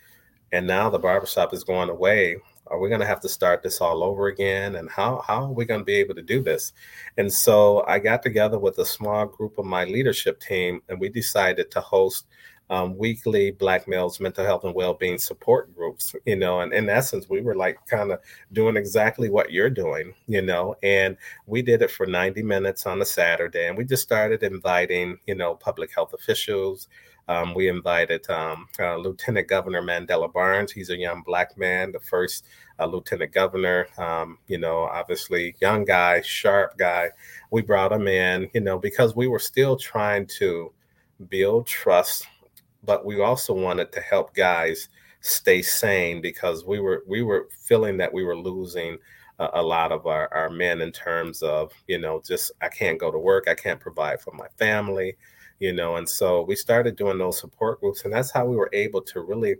[0.51, 2.37] and now the barbershop is going away
[2.69, 4.75] are we going to have to start this all over again?
[4.75, 6.73] And how, how are we going to be able to do this?
[7.17, 11.09] And so I got together with a small group of my leadership team, and we
[11.09, 12.25] decided to host
[12.69, 16.15] um, weekly Black males mental health and well-being support groups.
[16.25, 18.19] You know, and in essence, we were like kind of
[18.53, 20.13] doing exactly what you're doing.
[20.27, 24.03] You know, and we did it for 90 minutes on a Saturday, and we just
[24.03, 26.87] started inviting you know public health officials.
[27.29, 30.71] Um, we invited um, uh, Lieutenant Governor Mandela Barnes.
[30.71, 32.43] He's a young black man, the first
[32.79, 33.87] uh, lieutenant governor.
[33.99, 37.11] Um, you know, obviously, young guy, sharp guy.
[37.51, 40.73] We brought him in, you know, because we were still trying to
[41.29, 42.25] build trust,
[42.83, 44.89] but we also wanted to help guys
[45.21, 48.97] stay sane because we were we were feeling that we were losing
[49.39, 52.99] a, a lot of our, our men in terms of you know just I can't
[52.99, 55.17] go to work, I can't provide for my family
[55.59, 58.69] you know and so we started doing those support groups and that's how we were
[58.73, 59.55] able to really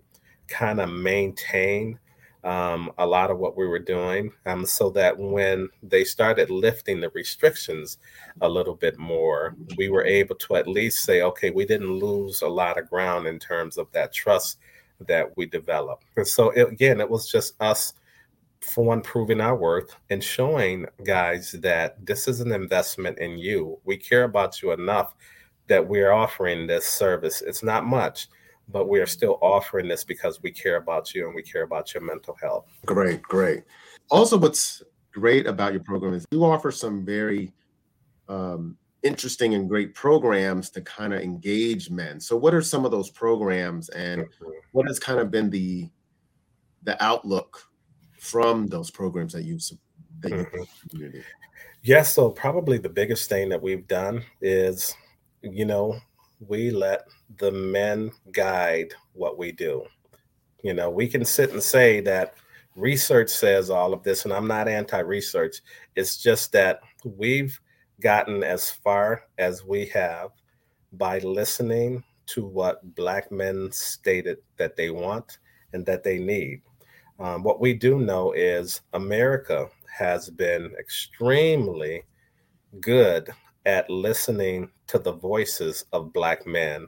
[0.47, 1.99] kind of maintain
[2.43, 7.02] um, a lot of what we were doing um, so that when they started lifting
[7.02, 7.97] the restrictions
[8.41, 12.41] a little bit more we were able to at least say okay we didn't lose
[12.41, 14.60] a lot of ground in terms of that trust
[15.08, 17.93] that we developed and so it, again it was just us
[18.62, 23.78] for one proving our worth and showing guys that this is an investment in you
[23.86, 25.13] we care about you enough
[25.69, 27.41] that we're offering this service.
[27.41, 28.28] It's not much,
[28.71, 31.93] but we are still offering this because we care about you and we care about
[31.93, 32.65] your mental health.
[32.86, 33.63] Great, great.
[34.10, 37.51] Also, what's great about your program is you offer some very
[38.27, 42.19] um, interesting and great programs to kind of engage men.
[42.19, 44.49] So, what are some of those programs, and mm-hmm.
[44.71, 45.89] what has kind of been the
[46.84, 47.69] the outlook
[48.19, 49.63] from those programs that you've
[50.21, 50.62] that mm-hmm.
[50.93, 51.23] Yes,
[51.84, 54.93] yeah, so probably the biggest thing that we've done is,
[55.41, 55.97] you know,
[56.39, 59.86] we let the men guide what we do.
[60.63, 62.36] You know, we can sit and say that
[62.75, 65.58] research says all of this, and I'm not anti research.
[65.95, 67.60] It's just that we've
[68.02, 70.32] gotten as far as we have
[70.93, 75.39] by listening to what Black men stated that they want
[75.73, 76.62] and that they need.
[77.19, 82.04] Um, what we do know is America has been extremely
[82.80, 83.30] good
[83.69, 86.88] at listening to the voices of Black men,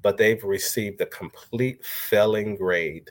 [0.00, 3.10] but they've received a complete failing grade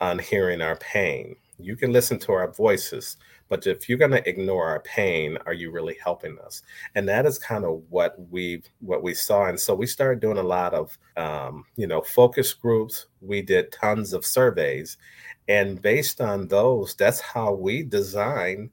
[0.00, 1.36] on hearing our pain.
[1.58, 3.18] You can listen to our voices,
[3.50, 6.62] but if you're going to ignore our pain, are you really helping us?
[6.94, 9.44] And that is kind of what we what we saw.
[9.44, 13.04] And so we started doing a lot of um, you know focus groups.
[13.20, 14.96] We did tons of surveys,
[15.46, 18.70] and based on those, that's how we design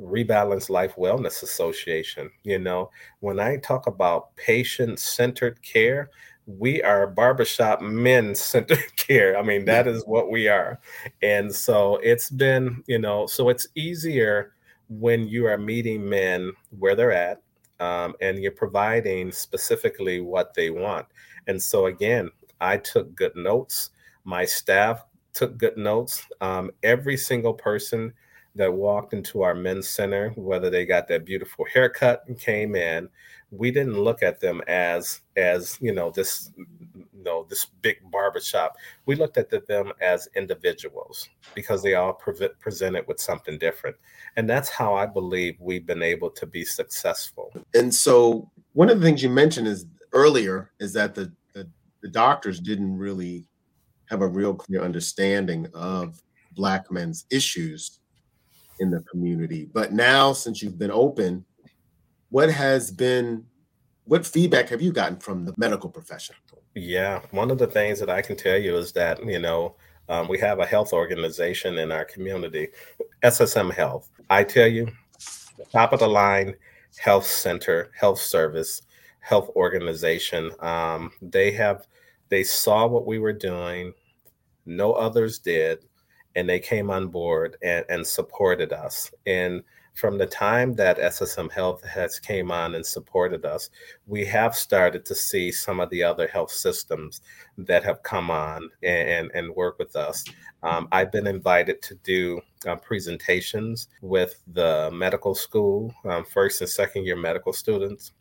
[0.00, 2.30] Rebalance Life Wellness Association.
[2.44, 6.10] You know, when I talk about patient centered care,
[6.46, 9.38] we are barbershop men centered care.
[9.38, 10.80] I mean, that is what we are.
[11.22, 14.52] And so it's been, you know, so it's easier
[14.88, 17.42] when you are meeting men where they're at
[17.80, 21.06] um, and you're providing specifically what they want.
[21.46, 22.30] And so, again,
[22.60, 23.90] I took good notes.
[24.24, 26.26] My staff took good notes.
[26.40, 28.12] Um, every single person
[28.58, 33.08] that walked into our men's center, whether they got that beautiful haircut and came in,
[33.50, 38.76] we didn't look at them as as you know this you know this big barbershop.
[39.06, 43.96] We looked at them as individuals because they all pre- presented with something different.
[44.36, 47.52] And that's how i believe we've been able to be successful.
[47.74, 51.68] And so one of the things you mentioned is earlier is that the the,
[52.02, 53.46] the doctors didn't really
[54.06, 56.20] have a real clear understanding of
[56.52, 58.00] black men's issues
[58.80, 61.44] in the community but now since you've been open
[62.30, 63.44] what has been
[64.08, 66.34] what feedback have you gotten from the medical profession?
[66.74, 69.76] Yeah, one of the things that I can tell you is that you know
[70.08, 72.68] um, we have a health organization in our community,
[73.22, 74.10] SSM Health.
[74.30, 74.88] I tell you,
[75.70, 76.54] top of the line
[76.98, 78.80] health center, health service,
[79.20, 80.52] health organization.
[80.60, 81.86] Um, they have
[82.30, 83.92] they saw what we were doing,
[84.64, 85.84] no others did,
[86.38, 89.12] and they came on board and, and supported us.
[89.26, 89.60] And
[89.94, 93.70] from the time that SSM Health has came on and supported us,
[94.06, 97.22] we have started to see some of the other health systems
[97.56, 100.24] that have come on and, and, work with us.
[100.62, 106.70] Um, I've been invited to do uh, presentations with the medical school, um, first and
[106.70, 108.12] second year medical students,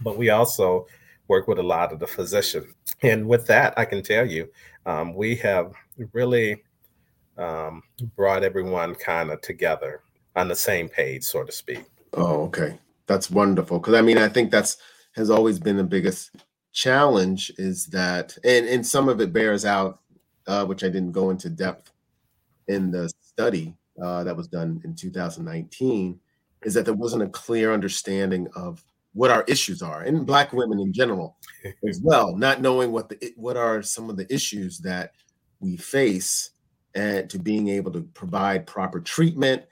[0.00, 0.86] but we also
[1.28, 2.74] work with a lot of the physicians.
[3.02, 4.48] And with that, I can tell you,
[4.86, 5.72] um, we have
[6.12, 6.64] really
[7.38, 7.82] um,
[8.16, 10.02] brought everyone kind of together
[10.34, 11.84] on the same page, so to speak.
[12.14, 12.78] Oh, okay.
[13.06, 13.78] That's wonderful.
[13.78, 14.78] Because I mean, I think that's
[15.14, 16.30] has always been the biggest
[16.72, 20.00] challenge is that, and and some of it bears out,
[20.46, 21.92] uh, which I didn't go into depth
[22.68, 26.20] in the study uh, that was done in 2019,
[26.62, 30.80] is that there wasn't a clear understanding of what our issues are, and Black women
[30.80, 31.36] in general
[31.88, 35.12] as well, not knowing what the what are some of the issues that
[35.60, 36.50] we face,
[36.96, 39.62] and to being able to provide proper treatment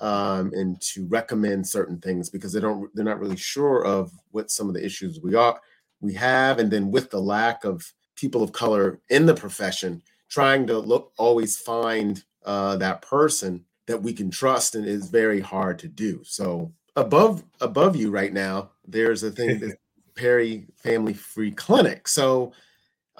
[0.00, 4.50] um, and to recommend certain things because they don't they're not really sure of what
[4.50, 5.58] some of the issues we are
[6.02, 6.58] we have.
[6.58, 11.12] And then with the lack of people of color in the profession trying to look
[11.16, 16.20] always find uh, that person that we can trust and is very hard to do.
[16.24, 19.76] So above above you right now there's a thing that
[20.14, 22.06] perry family free clinic.
[22.08, 22.52] So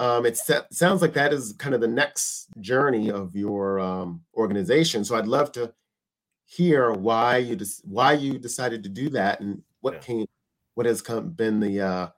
[0.02, 5.04] um, it sounds like that is kind of the next journey of your um, organization
[5.04, 5.72] so i'd love to
[6.44, 10.00] hear why you des- why you decided to do that and what yeah.
[10.00, 10.26] came
[10.74, 12.08] what has come been the uh,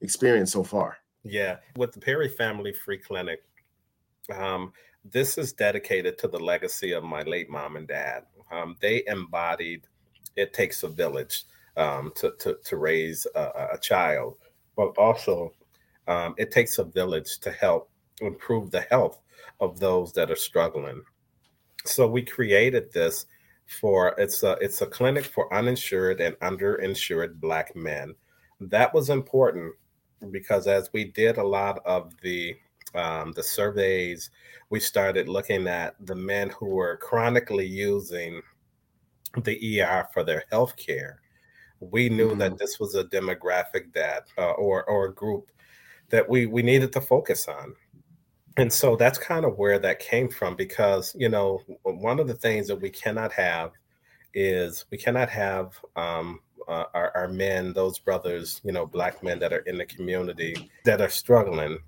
[0.00, 0.98] experience so far.
[1.24, 3.42] Yeah, with the Perry Family Free Clinic,
[4.32, 4.72] um,
[5.04, 8.24] this is dedicated to the legacy of my late mom and dad.
[8.52, 9.86] Um, they embodied
[10.36, 11.44] it takes a village
[11.76, 14.36] um, to, to, to raise a, a, child,
[14.76, 15.52] but also
[16.06, 17.90] um, it takes a village to help
[18.20, 19.20] improve the health
[19.60, 21.02] of those that are struggling.
[21.84, 23.26] So we created this
[23.66, 28.14] for it's a it's a clinic for uninsured and underinsured black men.
[28.60, 29.74] That was important
[30.30, 32.56] because as we did a lot of the
[32.94, 34.30] um, the surveys,
[34.70, 38.40] we started looking at the men who were chronically using
[39.42, 41.20] the ER for their health care.
[41.80, 42.38] We knew mm-hmm.
[42.38, 45.50] that this was a demographic that uh, or or a group
[46.14, 47.74] that we we needed to focus on.
[48.56, 52.34] and so that's kind of where that came from because you know one of the
[52.46, 53.72] things that we cannot have
[54.32, 59.40] is we cannot have um, uh, our, our men those brothers you know black men
[59.40, 61.78] that are in the community that are struggling.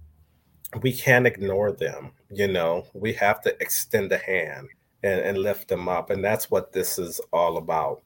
[0.82, 2.84] We can't ignore them you know?
[2.94, 4.66] We have to extend a hand
[5.04, 8.02] and, and lift them up and that's what this is all about.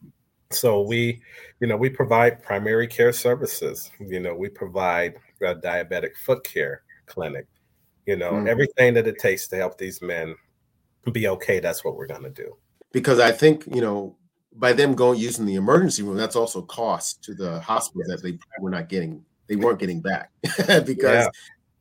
[0.51, 1.23] So we
[1.61, 3.91] you know we provide primary care services.
[4.01, 5.15] You know we provide
[5.49, 7.47] a diabetic foot care clinic
[8.07, 8.49] you know mm-hmm.
[8.49, 10.35] everything that it takes to help these men
[11.13, 12.57] be okay that's what we're going to do
[12.93, 14.17] because i think you know
[14.55, 18.39] by them going using the emergency room that's also cost to the hospitals that they
[18.61, 21.29] were not getting they weren't getting back because yeah.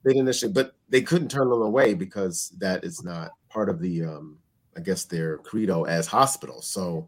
[0.04, 3.80] they didn't initially but they couldn't turn them away because that is not part of
[3.80, 4.38] the um
[4.78, 7.08] i guess their credo as hospitals so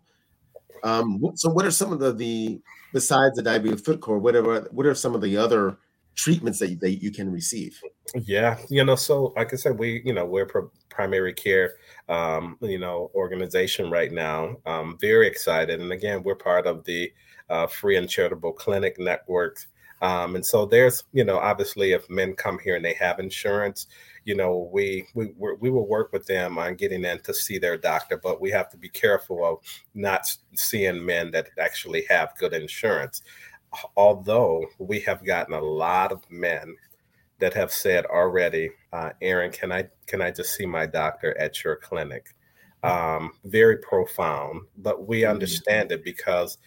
[0.84, 2.60] um so what are some of the the
[2.94, 5.78] besides the diabetes foot core whatever what are some of the other
[6.15, 7.80] treatments that, that you can receive.
[8.15, 10.47] Yeah you know so like i said we you know we're
[10.89, 11.76] primary care
[12.10, 14.56] um, you know organization right now.
[14.65, 17.12] Um, very excited and again we're part of the
[17.50, 19.58] uh, free and charitable clinic network.
[20.02, 23.88] Um, and so there's you know obviously if men come here and they have insurance
[24.26, 27.78] you know we we we will work with them on getting in to see their
[27.78, 29.58] doctor but we have to be careful of
[29.93, 33.21] not seeing men that actually have good insurance
[33.96, 36.76] although we have gotten a lot of men
[37.40, 41.64] that have said already, uh, Aaron, can I can I just see my doctor at
[41.64, 42.36] your clinic?
[42.84, 45.32] Um, very profound, but we mm-hmm.
[45.32, 46.58] understand it because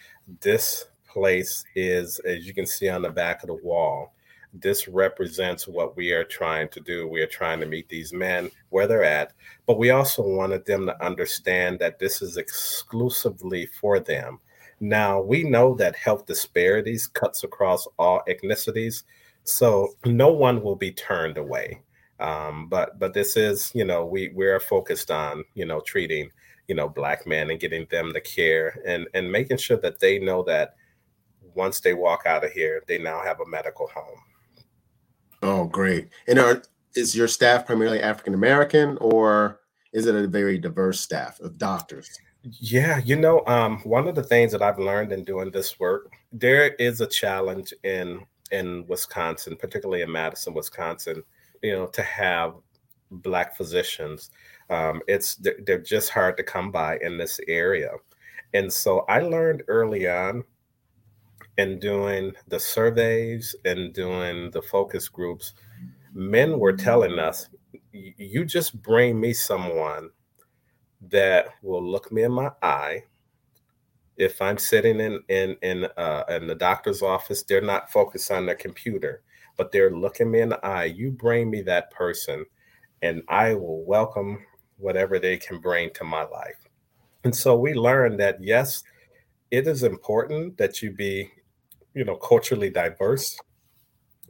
[0.40, 4.14] this place is, as you can see on the back of the wall,
[4.52, 7.08] this represents what we are trying to do.
[7.08, 9.32] We are trying to meet these men where they're at,
[9.66, 14.38] but we also wanted them to understand that this is exclusively for them.
[14.80, 19.04] Now, we know that health disparities cuts across all ethnicities,
[19.44, 21.82] so no one will be turned away.
[22.20, 26.30] Um, but but this is, you know, we we're focused on, you know, treating,
[26.68, 30.18] you know, black men and getting them the care and and making sure that they
[30.18, 30.74] know that
[31.54, 34.18] once they walk out of here, they now have a medical home.
[35.42, 36.08] Oh, great.
[36.26, 36.62] And are
[36.94, 39.60] is your staff primarily African American or
[39.92, 42.08] is it a very diverse staff of doctors?
[42.44, 46.12] Yeah, you know, um, one of the things that I've learned in doing this work,
[46.32, 51.22] there is a challenge in in Wisconsin, particularly in Madison, Wisconsin,
[51.62, 52.54] you know, to have
[53.10, 54.30] black physicians.
[54.70, 57.92] Um, it's they're, they're just hard to come by in this area,
[58.52, 60.44] and so I learned early on
[61.58, 65.54] in doing the surveys and doing the focus groups,
[66.12, 67.48] men were telling us,
[67.92, 70.10] "You just bring me someone."
[71.10, 73.02] That will look me in my eye
[74.16, 78.46] if I'm sitting in in in uh, in the doctor's office, they're not focused on
[78.46, 79.22] their computer,
[79.56, 80.84] but they're looking me in the eye.
[80.84, 82.44] You bring me that person,
[83.02, 84.44] and I will welcome
[84.76, 86.56] whatever they can bring to my life.
[87.24, 88.84] And so we learned that yes,
[89.50, 91.30] it is important that you be,
[91.94, 93.38] you know, culturally diverse,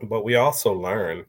[0.02, 1.26] but we also learn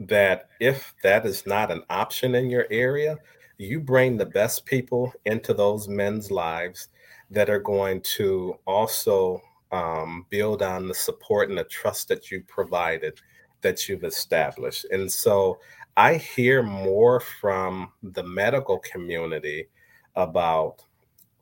[0.00, 3.16] that if that is not an option in your area,
[3.58, 6.88] you bring the best people into those men's lives
[7.30, 9.40] that are going to also
[9.72, 13.20] um, build on the support and the trust that you provided
[13.60, 15.58] that you've established and so
[15.96, 19.68] i hear more from the medical community
[20.16, 20.84] about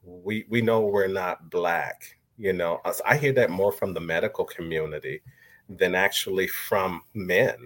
[0.05, 4.45] we we know we're not black you know i hear that more from the medical
[4.45, 5.21] community
[5.69, 7.57] than actually from men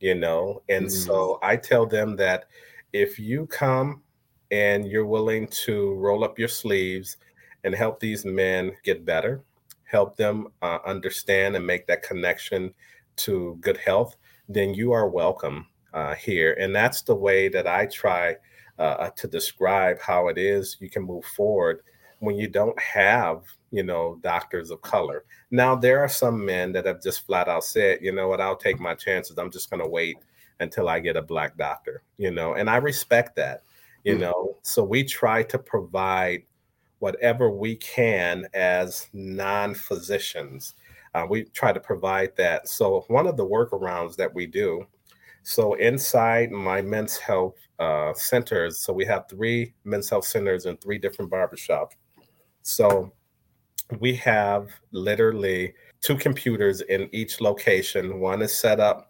[0.00, 0.90] you know and mm.
[0.90, 2.46] so i tell them that
[2.92, 4.02] if you come
[4.50, 7.16] and you're willing to roll up your sleeves
[7.64, 9.42] and help these men get better,
[9.84, 12.72] help them uh, understand and make that connection
[13.16, 14.16] to good health,
[14.48, 16.56] then you are welcome uh, here.
[16.58, 18.36] And that's the way that I try
[18.78, 21.82] uh, to describe how it is you can move forward
[22.20, 25.24] when you don't have, you know, doctors of color.
[25.50, 28.56] Now, there are some men that have just flat out said, you know what, I'll
[28.56, 29.38] take my chances.
[29.38, 30.18] I'm just going to wait
[30.60, 33.64] until I get a black doctor, you know, and I respect that,
[34.04, 34.22] you mm-hmm.
[34.22, 34.56] know.
[34.62, 36.42] So we try to provide
[37.00, 40.74] whatever we can as non physicians.
[41.14, 42.68] Uh, we try to provide that.
[42.68, 44.86] So one of the workarounds that we do,
[45.42, 50.80] so inside my men's health uh, centers, so we have three men's health centers and
[50.80, 51.92] three different barbershops.
[52.62, 53.12] So
[53.98, 58.20] we have literally two computers in each location.
[58.20, 59.09] One is set up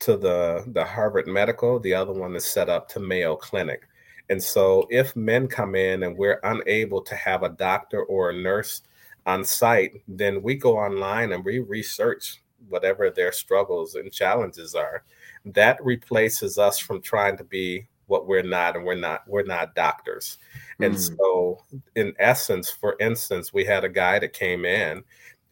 [0.00, 3.82] to the the Harvard Medical, the other one is set up to Mayo Clinic.
[4.28, 8.36] And so if men come in and we're unable to have a doctor or a
[8.36, 8.82] nurse
[9.26, 15.04] on site, then we go online and we research whatever their struggles and challenges are.
[15.44, 19.74] that replaces us from trying to be what we're not and we're not we're not
[19.74, 20.36] doctors
[20.80, 20.86] mm.
[20.86, 21.62] and so
[21.94, 25.02] in essence for instance we had a guy that came in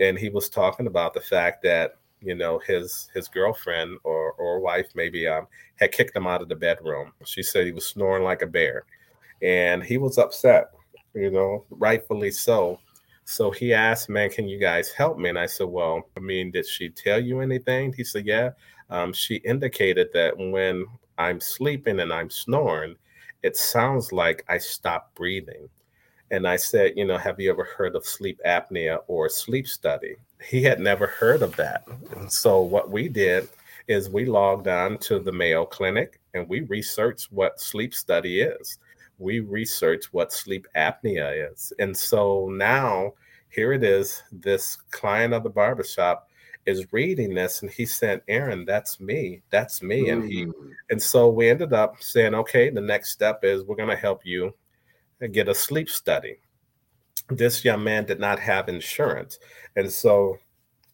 [0.00, 4.60] and he was talking about the fact that you know his his girlfriend or or
[4.60, 5.46] wife maybe um
[5.76, 7.12] had kicked him out of the bedroom.
[7.24, 8.84] She said he was snoring like a bear.
[9.42, 10.70] And he was upset
[11.14, 12.78] you know rightfully so.
[13.24, 15.28] So he asked man can you guys help me?
[15.28, 17.92] And i said well i mean did she tell you anything?
[17.92, 18.50] He said yeah.
[18.90, 20.86] Um, she indicated that when
[21.18, 22.96] I'm sleeping and I'm snoring,
[23.42, 25.68] it sounds like I stop breathing.
[26.30, 30.16] And I said, you know, have you ever heard of sleep apnea or sleep study?
[30.42, 31.86] He had never heard of that.
[32.16, 33.48] And so what we did
[33.88, 38.78] is we logged on to the Mayo Clinic and we researched what sleep study is.
[39.18, 41.72] We researched what sleep apnea is.
[41.78, 43.14] And so now
[43.48, 46.28] here it is, this client of the barbershop
[46.66, 49.40] is reading this and he said, Aaron, that's me.
[49.50, 50.04] That's me.
[50.06, 50.12] Mm.
[50.12, 50.52] And he mm.
[50.90, 54.54] and so we ended up saying, okay, the next step is we're gonna help you
[55.26, 56.36] get a sleep study.
[57.28, 59.38] This young man did not have insurance.
[59.76, 60.38] And so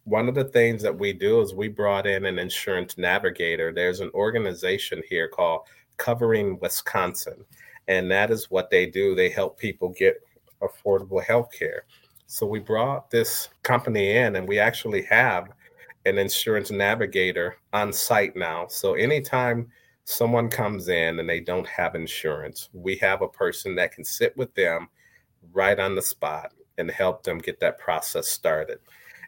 [0.04, 3.72] one of the things that we do is we brought in an insurance navigator.
[3.72, 5.62] There's an organization here called
[5.96, 7.44] Covering Wisconsin.
[7.88, 9.14] And that is what they do.
[9.14, 10.22] They help people get
[10.62, 11.84] affordable health care.
[12.26, 15.48] So we brought this company in and we actually have
[16.06, 18.66] an insurance navigator on site now.
[18.68, 19.70] So anytime
[20.04, 24.36] someone comes in and they don't have insurance, we have a person that can sit
[24.36, 24.88] with them
[25.52, 28.78] right on the spot and help them get that process started.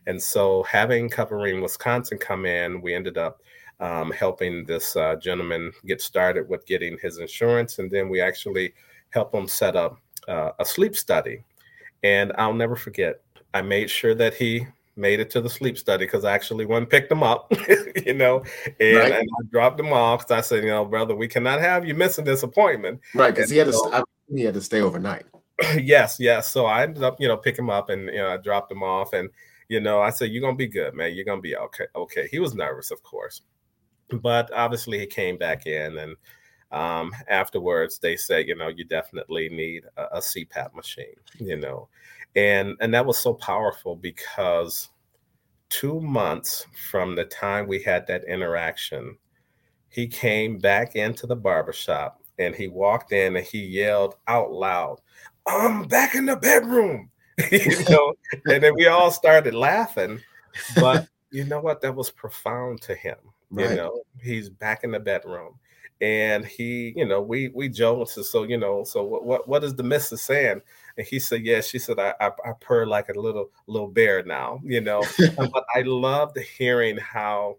[0.07, 3.43] And so, having Covering Wisconsin come in, we ended up
[3.81, 7.79] um, helping this uh, gentleman get started with getting his insurance.
[7.79, 8.73] And then we actually
[9.11, 9.99] help him set up
[10.29, 11.43] uh, a sleep study.
[12.03, 13.21] And I'll never forget,
[13.53, 14.67] I made sure that he
[14.97, 17.53] made it to the sleep study because I actually went and picked him up,
[18.07, 18.43] you know,
[18.81, 19.13] and, right.
[19.13, 21.95] and, I dropped him off because I said, you know, brother, we cannot have you
[21.95, 23.01] missing this appointment.
[23.15, 25.27] Right, because he had so, to he had to stay overnight.
[25.81, 26.49] yes, yes.
[26.49, 28.83] So I ended up, you know, picking him up and you know, I dropped him
[28.83, 29.29] off and
[29.69, 31.15] you know, I said, You're gonna be good, man.
[31.15, 31.87] You're gonna be okay.
[31.95, 32.29] Okay.
[32.31, 33.43] He was nervous, of course.
[34.11, 36.17] But obviously he came back in and
[36.73, 41.89] um, afterwards they said, you know, you definitely need a, a CPAP machine, you know
[42.37, 44.91] and and that was so powerful because
[45.69, 49.17] two months from the time we had that interaction
[49.89, 55.01] he came back into the barbershop and he walked in and he yelled out loud
[55.47, 57.11] i'm back in the bedroom
[57.53, 58.15] you know?
[58.47, 60.21] And then we all started laughing
[60.77, 61.83] but you know what?
[61.83, 63.17] That was profound to him
[63.51, 63.71] right.
[63.71, 64.01] you know?
[64.23, 65.59] He's back in the bedroom
[66.01, 69.75] and he you know we we joked so you know so what what, what is
[69.75, 70.61] the missus saying
[70.97, 74.23] and he said, "Yeah." She said, "I, I, I purr like a little little bear
[74.23, 75.03] now," you know.
[75.37, 77.59] but I loved hearing how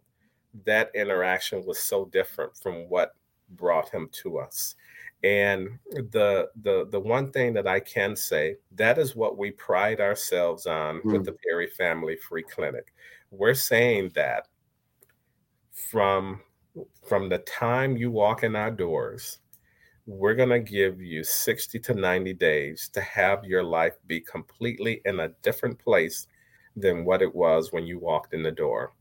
[0.65, 3.13] that interaction was so different from what
[3.51, 4.75] brought him to us.
[5.23, 9.99] And the the the one thing that I can say that is what we pride
[9.99, 11.11] ourselves on mm.
[11.11, 12.93] with the Perry Family Free Clinic.
[13.31, 14.47] We're saying that
[15.71, 16.41] from
[17.07, 19.39] from the time you walk in our doors
[20.07, 25.01] we're going to give you 60 to 90 days to have your life be completely
[25.03, 26.27] in a different place
[26.77, 28.93] than what it was when you walked in the door.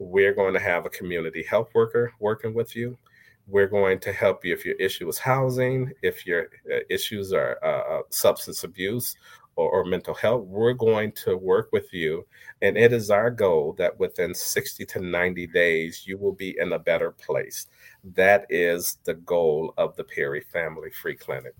[0.00, 2.98] We're going to have a community health worker working with you.
[3.46, 7.58] We're going to help you if your issue is housing, if your uh, issues are
[7.62, 9.16] uh, uh substance abuse
[9.58, 10.44] or, or mental health.
[10.46, 12.24] We're going to work with you.
[12.62, 16.72] And it is our goal that within 60 to 90 days, you will be in
[16.72, 17.66] a better place
[18.14, 21.54] that is the goal of the Perry Family Free Clinic.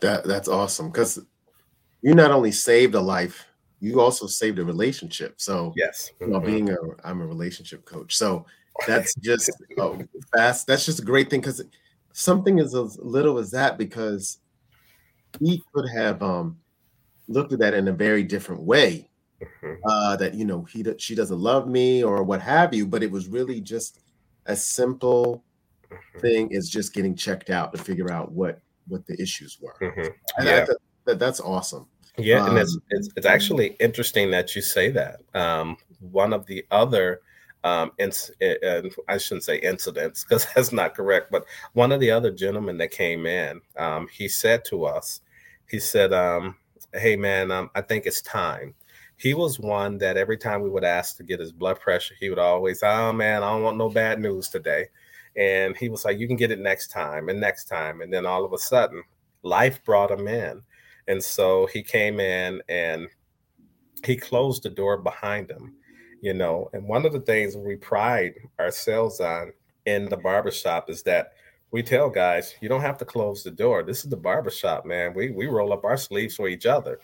[0.00, 1.18] That that's awesome because
[2.00, 3.46] you not only saved a life,
[3.80, 5.34] you also saved a relationship.
[5.36, 6.46] So yes, you know, mm-hmm.
[6.46, 8.46] being a I'm a relationship coach, so
[8.86, 9.98] that's just oh,
[10.34, 10.66] fast.
[10.66, 11.62] That's just a great thing because
[12.12, 14.38] something as little as that because
[15.40, 16.56] he could have um
[17.28, 19.08] looked at that in a very different way.
[19.42, 19.74] Mm-hmm.
[19.84, 23.10] Uh, that you know he she doesn't love me or what have you, but it
[23.10, 24.00] was really just
[24.46, 25.44] a simple
[25.90, 26.20] mm-hmm.
[26.20, 29.76] thing is just getting checked out to figure out what what the issues were.
[29.80, 30.08] Mm-hmm.
[30.38, 30.64] And yeah.
[30.64, 31.88] that, that, that's awesome.
[32.16, 35.20] Yeah, um, and it's, um, it's, it's actually interesting that you say that.
[35.34, 37.20] Um, one of the other
[37.64, 42.10] um, inc- and I shouldn't say incidents because that's not correct, but one of the
[42.10, 45.22] other gentlemen that came in, um, he said to us,
[45.68, 46.56] he said, um,
[46.94, 48.74] "Hey man, um, I think it's time."
[49.16, 52.30] He was one that every time we would ask to get his blood pressure, he
[52.30, 54.88] would always, "Oh man, I don't want no bad news today."
[55.36, 58.00] And he was like, You can get it next time and next time.
[58.00, 59.02] And then all of a sudden,
[59.42, 60.62] life brought him in.
[61.08, 63.08] And so he came in and
[64.04, 65.74] he closed the door behind him,
[66.20, 66.70] you know.
[66.72, 69.52] And one of the things we pride ourselves on
[69.86, 71.32] in the barbershop is that
[71.74, 73.82] we tell guys, you don't have to close the door.
[73.82, 75.12] This is the barbershop, man.
[75.12, 77.00] We we roll up our sleeves for each other.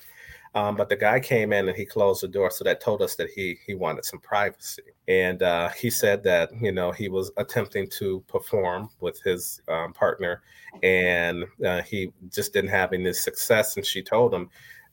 [0.54, 3.16] Um, but the guy came in and he closed the door, so that told us
[3.16, 4.84] that he he wanted some privacy.
[5.08, 9.92] And uh, he said that you know he was attempting to perform with his um,
[9.92, 10.40] partner,
[10.84, 13.76] and uh, he just didn't have any success.
[13.76, 14.50] And she told him,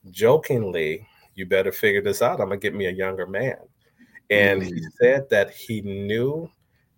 [0.10, 2.42] jokingly, "You better figure this out.
[2.42, 3.60] I'm gonna get me a younger man."
[4.32, 4.74] And mm-hmm.
[4.74, 4.92] he mm.
[5.00, 6.50] said that he knew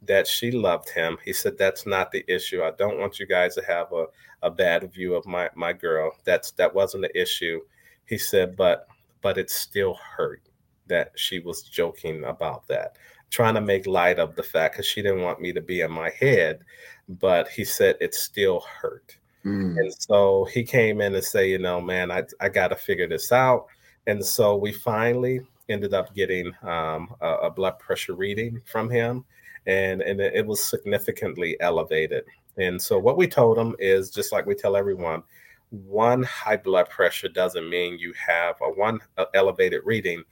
[0.03, 1.17] that she loved him.
[1.23, 2.63] He said, That's not the issue.
[2.63, 4.05] I don't want you guys to have a,
[4.41, 6.11] a bad view of my, my girl.
[6.23, 7.61] That's that wasn't the issue.
[8.05, 8.87] He said, but
[9.21, 10.41] but it still hurt
[10.87, 12.97] that she was joking about that,
[13.29, 15.91] trying to make light of the fact because she didn't want me to be in
[15.91, 16.63] my head.
[17.07, 19.17] But he said it still hurt.
[19.45, 19.77] Mm.
[19.77, 23.07] And so he came in and say, you know, man, I, I got to figure
[23.07, 23.67] this out.
[24.07, 29.23] And so we finally ended up getting um, a, a, blood pressure reading from him,
[29.69, 32.25] and and it was significantly elevated.
[32.57, 35.21] And so what we told him is just like we tell everyone,
[35.69, 40.23] one high blood pressure doesn't mean you have a one uh, elevated reading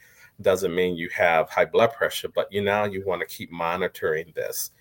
[0.42, 4.32] doesn't mean you have high blood pressure, but you now you want to keep monitoring
[4.36, 4.72] this.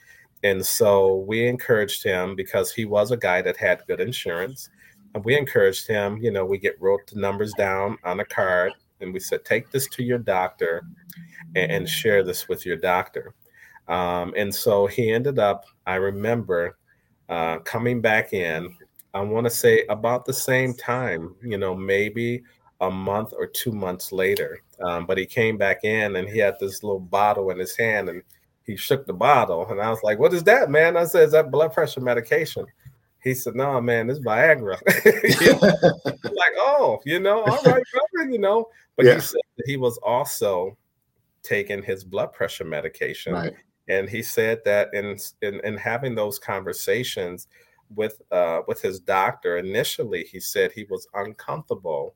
[0.43, 4.69] And so we encouraged him because he was a guy that had good insurance.
[5.15, 8.73] And we encouraged him, you know, we get wrote the numbers down on a card
[9.01, 10.83] and we said, take this to your doctor
[11.55, 13.35] and, and share this with your doctor.
[13.89, 16.79] Um, and so he ended up, I remember
[17.29, 18.77] uh, coming back in
[19.17, 22.43] I want to say about the same time, you know, maybe
[22.83, 24.61] a month or two months later.
[24.85, 28.11] Um, but he came back in and he had this little bottle in his hand
[28.11, 28.23] and
[28.65, 29.67] he shook the bottle.
[29.71, 30.99] And I was like, What is that, man?
[30.99, 32.67] I said, Is that blood pressure medication?
[33.23, 34.79] He said, No, man, it's Viagra.
[36.25, 37.83] like, oh, you know, all right,
[38.15, 38.69] brother, you know.
[38.97, 39.15] But yeah.
[39.15, 40.77] he said he was also
[41.43, 43.33] taking his blood pressure medication.
[43.33, 43.55] Right.
[43.89, 47.47] And he said that in, in in having those conversations,
[47.95, 49.57] with uh, with his doctor.
[49.59, 52.15] Initially, he said he was uncomfortable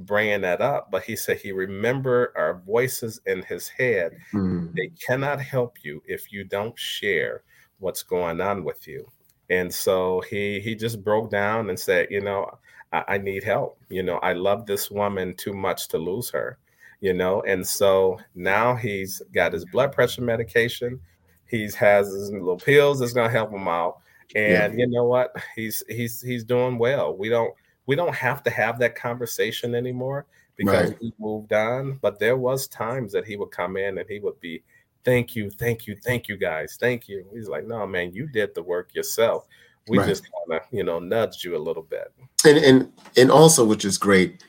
[0.00, 4.12] bringing that up, but he said he remembered our voices in his head.
[4.34, 4.74] Mm.
[4.74, 7.42] They cannot help you if you don't share
[7.78, 9.10] what's going on with you.
[9.48, 12.58] And so he he just broke down and said, you know,
[12.92, 13.78] I, I need help.
[13.88, 16.58] You know, I love this woman too much to lose her.
[17.00, 20.98] You know, and so now he's got his blood pressure medication.
[21.46, 23.98] He's has his little pills that's gonna help him out.
[24.34, 24.84] And yeah.
[24.84, 25.34] you know what?
[25.54, 27.16] He's he's he's doing well.
[27.16, 27.54] We don't
[27.86, 30.26] we don't have to have that conversation anymore
[30.56, 31.00] because right.
[31.00, 31.98] we moved on.
[32.00, 34.62] But there was times that he would come in and he would be
[35.04, 36.76] thank you thank you thank you guys.
[36.80, 37.24] Thank you.
[37.32, 39.46] He's like no man you did the work yourself.
[39.88, 40.08] We right.
[40.08, 42.12] just kind of you know nudged you a little bit.
[42.44, 44.42] And and and also which is great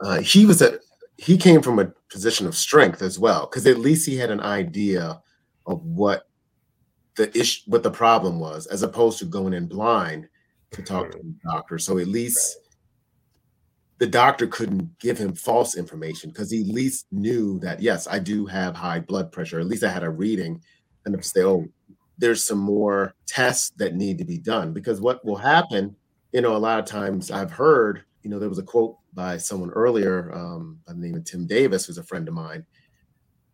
[0.00, 0.78] uh, he was a
[1.20, 4.40] he came from a position of strength as well because at least he had an
[4.40, 5.20] idea
[5.66, 6.26] of what
[7.16, 10.26] the issue what the problem was as opposed to going in blind
[10.70, 11.78] to talk to the doctor.
[11.78, 12.56] So at least
[13.98, 18.18] the doctor couldn't give him false information because he at least knew that yes i
[18.18, 19.60] do have high blood pressure.
[19.60, 20.62] At least i had a reading
[21.04, 21.66] and say oh
[22.16, 24.72] there's some more tests that need to be done.
[24.72, 25.94] Because what will happen
[26.32, 29.36] you know a lot of times i've heard you know there was a quote by
[29.36, 32.64] someone earlier um, by the name of tim davis who's a friend of mine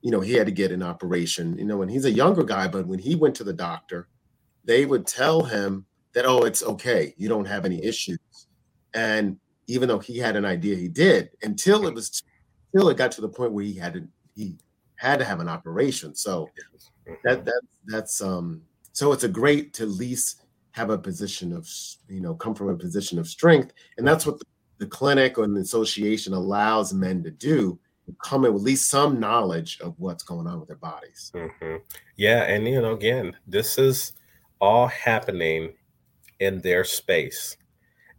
[0.06, 2.68] you know, he had to get an operation, you know, and he's a younger guy,
[2.68, 4.06] but when he went to the doctor,
[4.64, 8.20] they would tell him that, oh, it's okay, you don't have any issues.
[8.94, 9.36] And
[9.66, 12.22] even though he had an idea he did, until it was
[12.72, 14.06] until it got to the point where he had to
[14.36, 14.56] he
[14.94, 16.14] had to have an operation.
[16.14, 16.50] So
[17.24, 18.62] that that that's um
[18.92, 21.68] so it's a great to at least have a position of
[22.08, 24.44] you know come from a position of strength and that's what the,
[24.78, 27.78] the clinic or the association allows men to do
[28.22, 31.32] come in with at least some knowledge of what's going on with their bodies.
[31.34, 31.76] Mm-hmm.
[32.16, 34.12] Yeah, and you know, again, this is
[34.60, 35.72] all happening
[36.40, 37.56] in their space.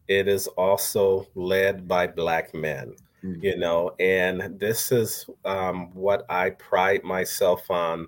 [0.08, 3.44] It is also led by black men, mm-hmm.
[3.44, 8.08] you know, and this is um, what I pride myself on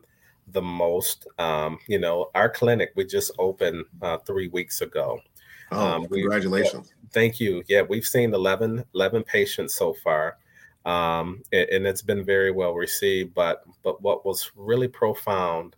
[0.51, 1.27] the most.
[1.37, 5.19] Um, you know, our clinic we just opened uh, three weeks ago.
[5.71, 6.93] Oh, um, congratulations!
[7.11, 7.63] Thank you.
[7.67, 10.37] Yeah, we've seen 11, 11 patients so far
[10.85, 13.33] um, and it's been very well received.
[13.33, 15.75] But but what was really profound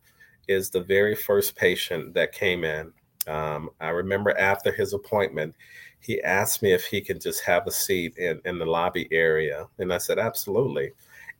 [0.47, 2.91] is the very first patient that came in.
[3.27, 5.55] Um, I remember after his appointment,
[5.99, 9.67] he asked me if he could just have a seat in, in the lobby area,
[9.79, 10.91] and I said absolutely.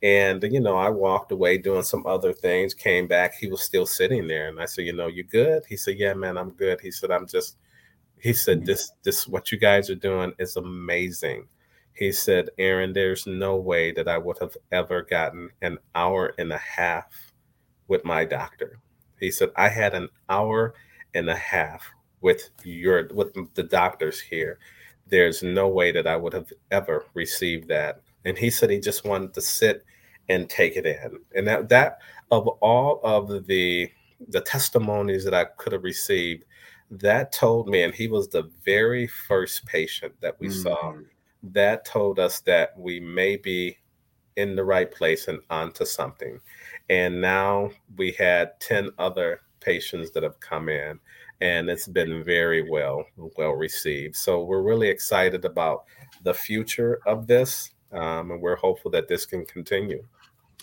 [0.02, 2.74] And you know, I walked away doing some other things.
[2.74, 5.76] Came back, he was still sitting there, and I said, "You know, you good?" He
[5.76, 7.56] said, "Yeah, man, I'm good." He said, "I'm just."
[8.22, 8.64] He said.
[8.64, 11.48] "This, this, what you guys are doing is amazing."
[11.94, 16.52] he said, Aaron, there's no way that I would have ever gotten an hour and
[16.52, 17.32] a half
[17.88, 18.78] with my doctor.
[19.20, 20.74] He said, I had an hour
[21.14, 21.86] and a half
[22.22, 24.58] with your with the doctors here.
[25.06, 28.00] There's no way that I would have ever received that.
[28.24, 29.84] And he said he just wanted to sit
[30.28, 31.18] and take it in.
[31.34, 31.98] And that that
[32.30, 33.90] of all of the
[34.28, 36.44] the testimonies that I could have received,
[37.00, 40.62] that told me, and he was the very first patient that we mm-hmm.
[40.62, 40.94] saw,
[41.42, 43.78] that told us that we may be
[44.36, 46.38] in the right place and onto something.
[46.88, 50.98] And now we had 10 other patients that have come in
[51.42, 53.04] and it's been very well
[53.36, 54.14] well received.
[54.14, 55.84] So we're really excited about
[56.22, 60.04] the future of this, um, and we're hopeful that this can continue.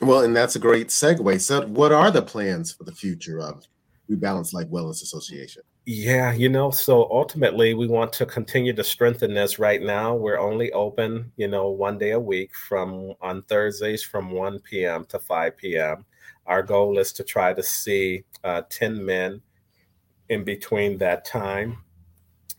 [0.01, 1.41] Well, and that's a great segue.
[1.41, 3.65] So, what are the plans for the future of
[4.09, 5.63] Rebalance Life Wellness Association?
[5.91, 10.13] Yeah, you know, so ultimately we want to continue to strengthen this right now.
[10.13, 15.03] We're only open, you know, one day a week from on Thursdays from 1 p.m.
[15.05, 16.05] to 5 p.m.
[16.45, 19.41] Our goal is to try to see uh, 10 men
[20.29, 21.79] in between that time.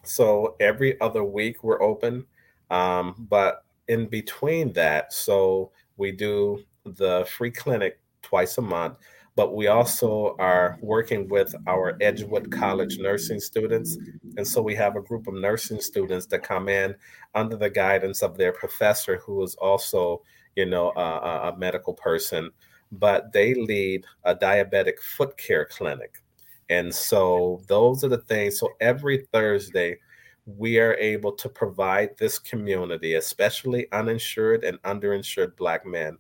[0.03, 2.27] So every other week we're open.
[2.69, 8.97] Um, but in between that, so we do the free clinic twice a month
[9.37, 13.97] but we also are working with our Edgewood College nursing students.
[14.37, 16.95] And so we have a group of nursing students that come in
[17.35, 20.23] under the guidance of their professor, who is also,
[20.57, 22.51] you know, a, a medical person,
[22.93, 26.23] but they lead a diabetic foot care clinic.
[26.69, 28.59] And so those are the things.
[28.59, 29.99] So every Thursday,
[30.47, 36.19] we are able to provide this community, especially uninsured and underinsured Black men,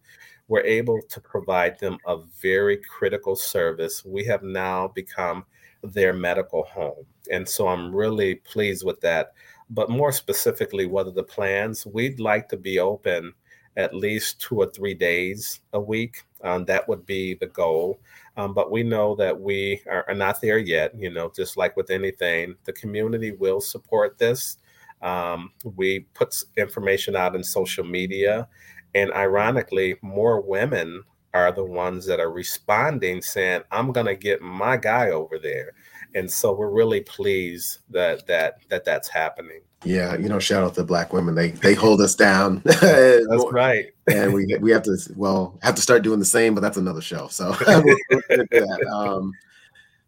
[0.50, 4.04] we're able to provide them a very critical service.
[4.04, 5.44] We have now become
[5.84, 7.06] their medical home.
[7.30, 9.32] And so I'm really pleased with that.
[9.70, 11.86] But more specifically, what are the plans?
[11.86, 13.32] We'd like to be open
[13.76, 16.24] at least two or three days a week.
[16.42, 18.00] Um, that would be the goal.
[18.36, 20.98] Um, but we know that we are, are, not there yet.
[20.98, 24.58] You know, just like with anything, the community will support this.
[25.00, 28.48] Um, we put information out in social media
[28.94, 34.42] and ironically, more women are the ones that are responding saying, I'm going to get
[34.42, 35.72] my guy over there.
[36.14, 39.60] And so we're really pleased that that that that's happening.
[39.84, 41.36] Yeah, you know, shout out to black women.
[41.36, 42.62] They they hold us down.
[42.64, 43.86] that's right.
[44.12, 47.00] and we we have to well have to start doing the same, but that's another
[47.00, 47.28] show.
[47.28, 47.54] So
[48.92, 49.32] um,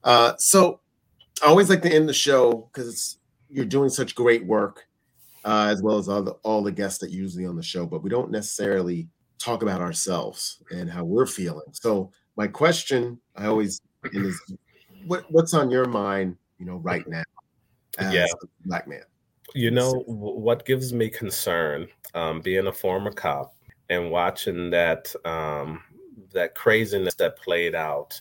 [0.03, 0.81] uh, so
[1.43, 3.19] I always like to end the show because
[3.49, 4.87] you're doing such great work
[5.45, 8.03] uh, as well as all the, all the guests that usually on the show, but
[8.03, 11.67] we don't necessarily talk about ourselves and how we're feeling.
[11.73, 13.81] So my question, I always
[14.13, 14.41] is,
[15.07, 17.25] what what's on your mind, you know, right now,
[17.99, 18.27] as yeah.
[18.43, 19.03] a black man?
[19.55, 23.55] You know what gives me concern, um, being a former cop
[23.91, 25.83] and watching that um,
[26.33, 28.19] that craziness that played out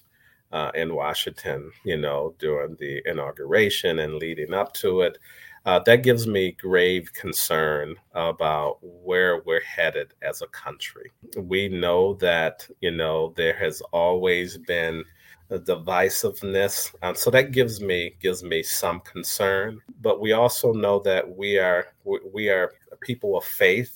[0.51, 5.17] uh, in Washington, you know, during the inauguration and leading up to it
[5.65, 11.11] uh, that gives me grave concern about where we're headed as a country.
[11.37, 15.03] We know that, you know, there has always been
[15.51, 16.95] a divisiveness.
[17.03, 19.79] Um, so that gives me gives me some concern.
[20.01, 21.93] But we also know that we are
[22.33, 23.95] we are people of faith,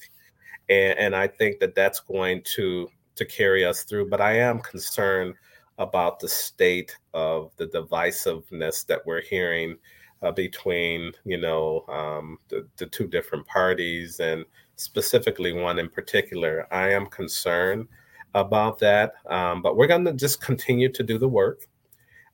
[0.70, 4.10] and, and I think that that's going to to carry us through.
[4.10, 5.36] But I am concerned
[5.78, 9.78] about the state of the divisiveness that we're hearing
[10.22, 14.46] uh, between you know um, the, the two different parties and
[14.76, 16.68] specifically one in particular.
[16.72, 17.88] I am concerned
[18.34, 21.68] about that, um, but we're going to just continue to do the work.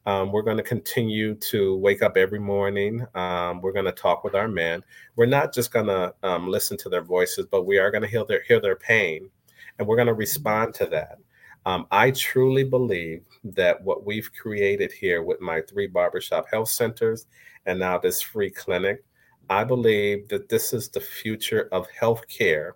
[0.07, 3.05] Um, we're going to continue to wake up every morning.
[3.13, 4.83] Um, we're going to talk with our men.
[5.15, 8.07] We're not just going to um, listen to their voices, but we are going to
[8.07, 9.29] hear their hear their pain,
[9.77, 11.19] and we're going to respond to that.
[11.67, 17.27] Um, I truly believe that what we've created here with my three barbershop health centers
[17.65, 19.03] and now this free clinic.
[19.49, 22.73] I believe that this is the future of healthcare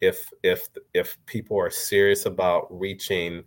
[0.00, 3.44] if if if people are serious about reaching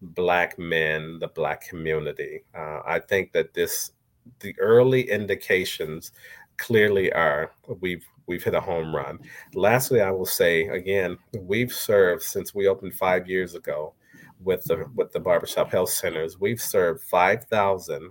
[0.00, 2.44] black men, the black community.
[2.54, 3.92] Uh, I think that this
[4.40, 6.12] the early indications
[6.56, 9.18] clearly are we've we've hit a home run.
[9.54, 13.94] Lastly, I will say again, we've served since we opened five years ago
[14.40, 16.40] with the with the barbershop health centers.
[16.40, 18.10] We've served five thousand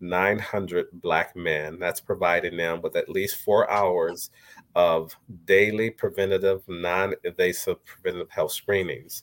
[0.00, 1.78] 900 black men.
[1.78, 4.30] That's providing them with at least four hours
[4.74, 9.22] of daily preventative, non invasive preventative health screenings.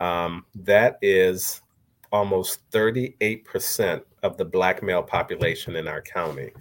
[0.00, 1.62] Um, that is
[2.12, 6.52] almost 38% of the black male population in our county.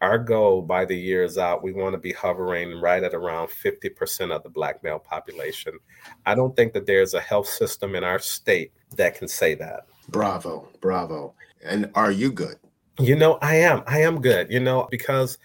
[0.00, 4.34] Our goal by the years out, we want to be hovering right at around 50%
[4.34, 5.78] of the black male population.
[6.26, 9.86] I don't think that there's a health system in our state that can say that.
[10.08, 11.34] Bravo, bravo.
[11.64, 12.56] And are you good?
[12.98, 13.82] You know, I am.
[13.86, 14.50] I am good.
[14.50, 15.38] You know, because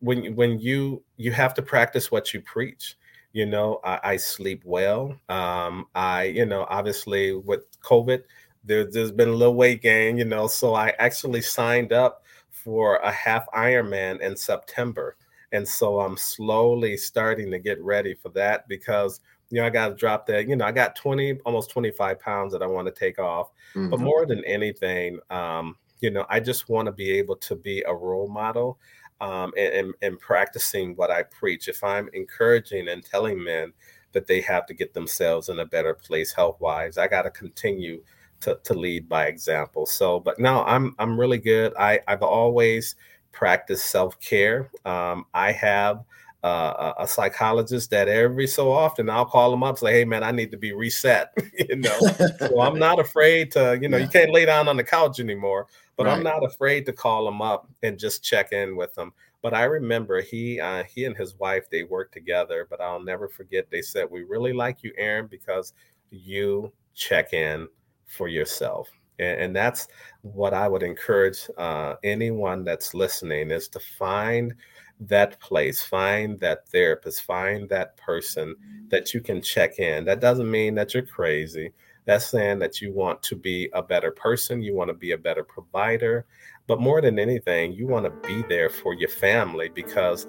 [0.00, 2.96] when when you you have to practice what you preach.
[3.32, 5.14] You know, I, I sleep well.
[5.28, 8.22] Um, I, you know, obviously with COVID,
[8.64, 10.16] there, there's been a little weight gain.
[10.16, 15.16] You know, so I actually signed up for a half Ironman in September,
[15.52, 19.20] and so I'm slowly starting to get ready for that because
[19.50, 20.48] you know, I got to drop that.
[20.48, 23.50] You know, I got 20, almost 25 pounds that I want to take off.
[23.74, 23.90] Mm-hmm.
[23.90, 27.82] But more than anything, um, you know, I just want to be able to be
[27.86, 28.78] a role model
[29.20, 31.68] um, and, and, and practicing what I preach.
[31.68, 33.72] If I'm encouraging and telling men
[34.12, 37.30] that they have to get themselves in a better place health wise, I got to
[37.30, 38.02] continue
[38.40, 39.86] to, to lead by example.
[39.86, 41.74] So, but no, I'm I'm really good.
[41.78, 42.94] I I've always
[43.32, 44.70] practiced self care.
[44.84, 46.04] Um, I have
[46.44, 50.30] uh, a psychologist that every so often I'll call them up say, "Hey man, I
[50.30, 51.32] need to be reset."
[51.68, 51.98] you know,
[52.38, 53.78] so I'm not afraid to.
[53.80, 54.04] You know, yeah.
[54.04, 55.66] you can't lay down on the couch anymore,
[55.98, 56.16] but right.
[56.16, 59.12] I'm not afraid to call them up and just check in with them.
[59.42, 63.28] But I remember he uh, he and his wife they worked together, but I'll never
[63.28, 63.70] forget.
[63.70, 65.74] They said, "We really like you, Aaron, because
[66.10, 67.68] you check in
[68.06, 68.88] for yourself."
[69.18, 69.88] And, and that's
[70.22, 74.54] what I would encourage uh, anyone that's listening is to find
[75.00, 78.54] that place, find that therapist, find that person
[78.88, 80.04] that you can check in.
[80.04, 81.72] That doesn't mean that you're crazy.
[82.08, 85.18] That's saying that you want to be a better person, you want to be a
[85.18, 86.24] better provider,
[86.66, 90.26] but more than anything, you want to be there for your family because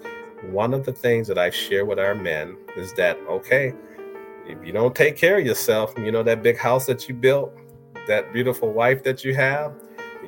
[0.51, 3.73] one of the things that I share with our men is that, okay,
[4.45, 7.53] if you don't take care of yourself, you know, that big house that you built,
[8.09, 9.71] that beautiful wife that you have,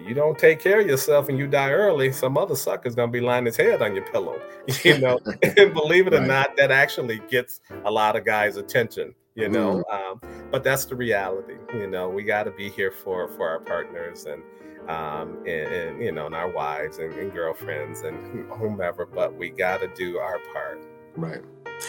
[0.07, 3.19] you don't take care of yourself and you die early, some other sucker's gonna be
[3.19, 4.39] lying his head on your pillow.
[4.85, 5.19] You know,
[5.57, 6.23] and believe it right.
[6.23, 9.13] or not, that actually gets a lot of guys' attention.
[9.35, 10.11] You know, mm.
[10.11, 10.21] um,
[10.51, 11.55] but that's the reality.
[11.73, 14.43] You know, we got to be here for for our partners and
[14.89, 18.17] um, and, and, you know, and our wives and, and girlfriends and
[18.51, 19.05] whomever.
[19.05, 20.83] But we got to do our part.
[21.15, 21.41] Right.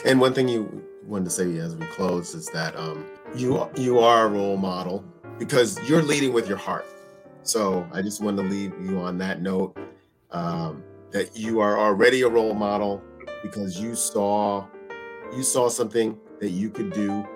[0.05, 3.99] And one thing you wanted to say as we close is that um, you you
[3.99, 5.05] are a role model
[5.39, 6.87] because you're leading with your heart.
[7.43, 9.77] So I just wanted to leave you on that note
[10.31, 13.03] um, that you are already a role model
[13.43, 14.67] because you saw
[15.35, 17.27] you saw something that you could do,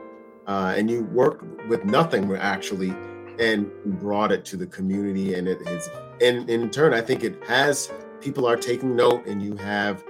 [0.46, 2.94] uh, and you worked with nothing actually,
[3.38, 5.88] and brought it to the community, and it is
[6.20, 7.90] and in turn, I think it has
[8.20, 10.04] people are taking note, and you have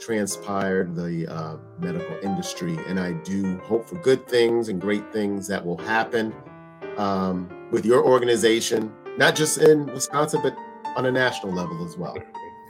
[0.00, 5.46] transpired the uh, medical industry, and I do hope for good things and great things
[5.46, 6.34] that will happen
[6.96, 10.56] um, with your organization not just in Wisconsin, but
[10.96, 12.16] on a national level as well.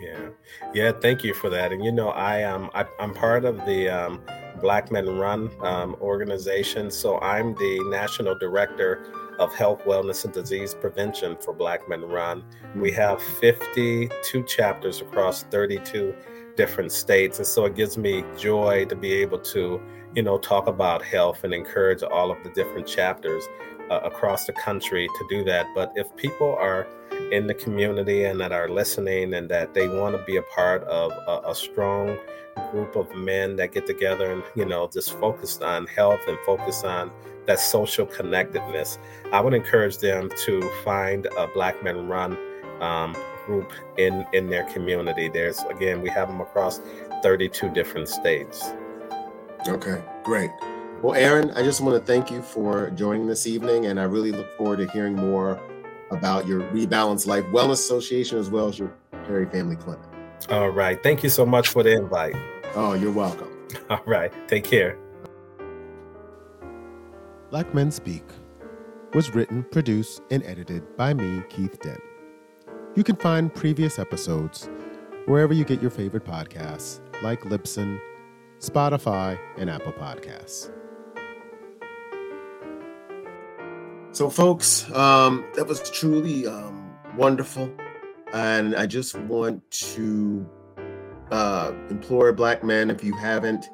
[0.00, 0.28] Yeah,
[0.74, 0.92] yeah.
[0.92, 1.72] Thank you for that.
[1.72, 4.22] And you know, I um, I, am part of the um,
[4.60, 9.04] Black Men Run um, organization, so I'm the national director
[9.38, 12.44] of health, wellness, and disease prevention for Black Men Run.
[12.74, 16.14] We have 52 chapters across 32
[16.56, 19.80] different states, and so it gives me joy to be able to,
[20.14, 23.44] you know, talk about health and encourage all of the different chapters
[23.90, 25.66] uh, across the country to do that.
[25.74, 26.86] But if people are
[27.32, 30.82] in the community and that are listening and that they want to be a part
[30.84, 32.16] of a, a, strong
[32.70, 36.84] group of men that get together and you know just focused on health and focus
[36.84, 37.10] on
[37.46, 38.98] that social connectedness.
[39.32, 42.36] I would encourage them to find a black men run
[42.80, 45.28] um, group in in their community.
[45.28, 46.80] There's again we have them across
[47.22, 48.72] 32 different states.
[49.66, 50.50] Okay great.
[51.00, 54.30] Well, Aaron, I just want to thank you for joining this evening, and I really
[54.30, 55.58] look forward to hearing more
[56.10, 58.92] about your Rebalance Life Wellness Association as well as your
[59.24, 60.17] Perry Family Clinic.
[60.50, 61.02] All right.
[61.02, 62.36] Thank you so much for the invite.
[62.74, 63.50] Oh, you're welcome.
[63.90, 64.32] All right.
[64.48, 64.98] Take care.
[67.50, 68.24] Black Men Speak
[69.14, 72.00] was written, produced, and edited by me, Keith Dent.
[72.94, 74.68] You can find previous episodes
[75.26, 78.00] wherever you get your favorite podcasts, like Libsyn,
[78.58, 80.70] Spotify, and Apple Podcasts.
[84.12, 87.70] So, folks, um, that was truly um, wonderful.
[88.32, 90.48] And I just want to
[91.30, 93.70] uh, implore Black men, if you haven't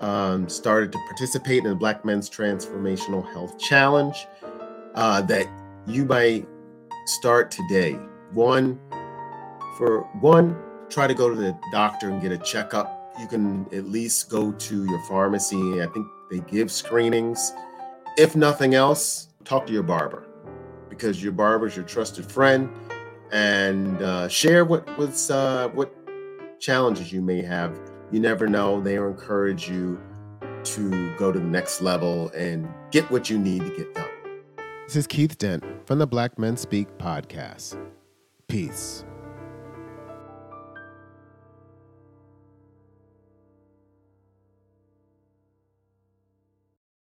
[0.00, 4.26] um, started to participate in the Black Men's Transformational Health Challenge,
[4.94, 5.46] uh, that
[5.86, 6.46] you might
[7.06, 7.98] start today.
[8.32, 8.78] One,
[9.76, 10.56] for one,
[10.88, 13.14] try to go to the doctor and get a checkup.
[13.20, 15.82] You can at least go to your pharmacy.
[15.82, 17.52] I think they give screenings.
[18.16, 20.26] If nothing else, talk to your barber
[20.88, 22.68] because your barber is your trusted friend
[23.32, 25.94] and uh, share what what's uh, what
[26.58, 27.78] challenges you may have.
[28.10, 30.00] You never know; they will encourage you
[30.64, 34.08] to go to the next level and get what you need to get done.
[34.86, 37.78] This is Keith Dent from the Black Men Speak podcast.
[38.48, 39.04] Peace.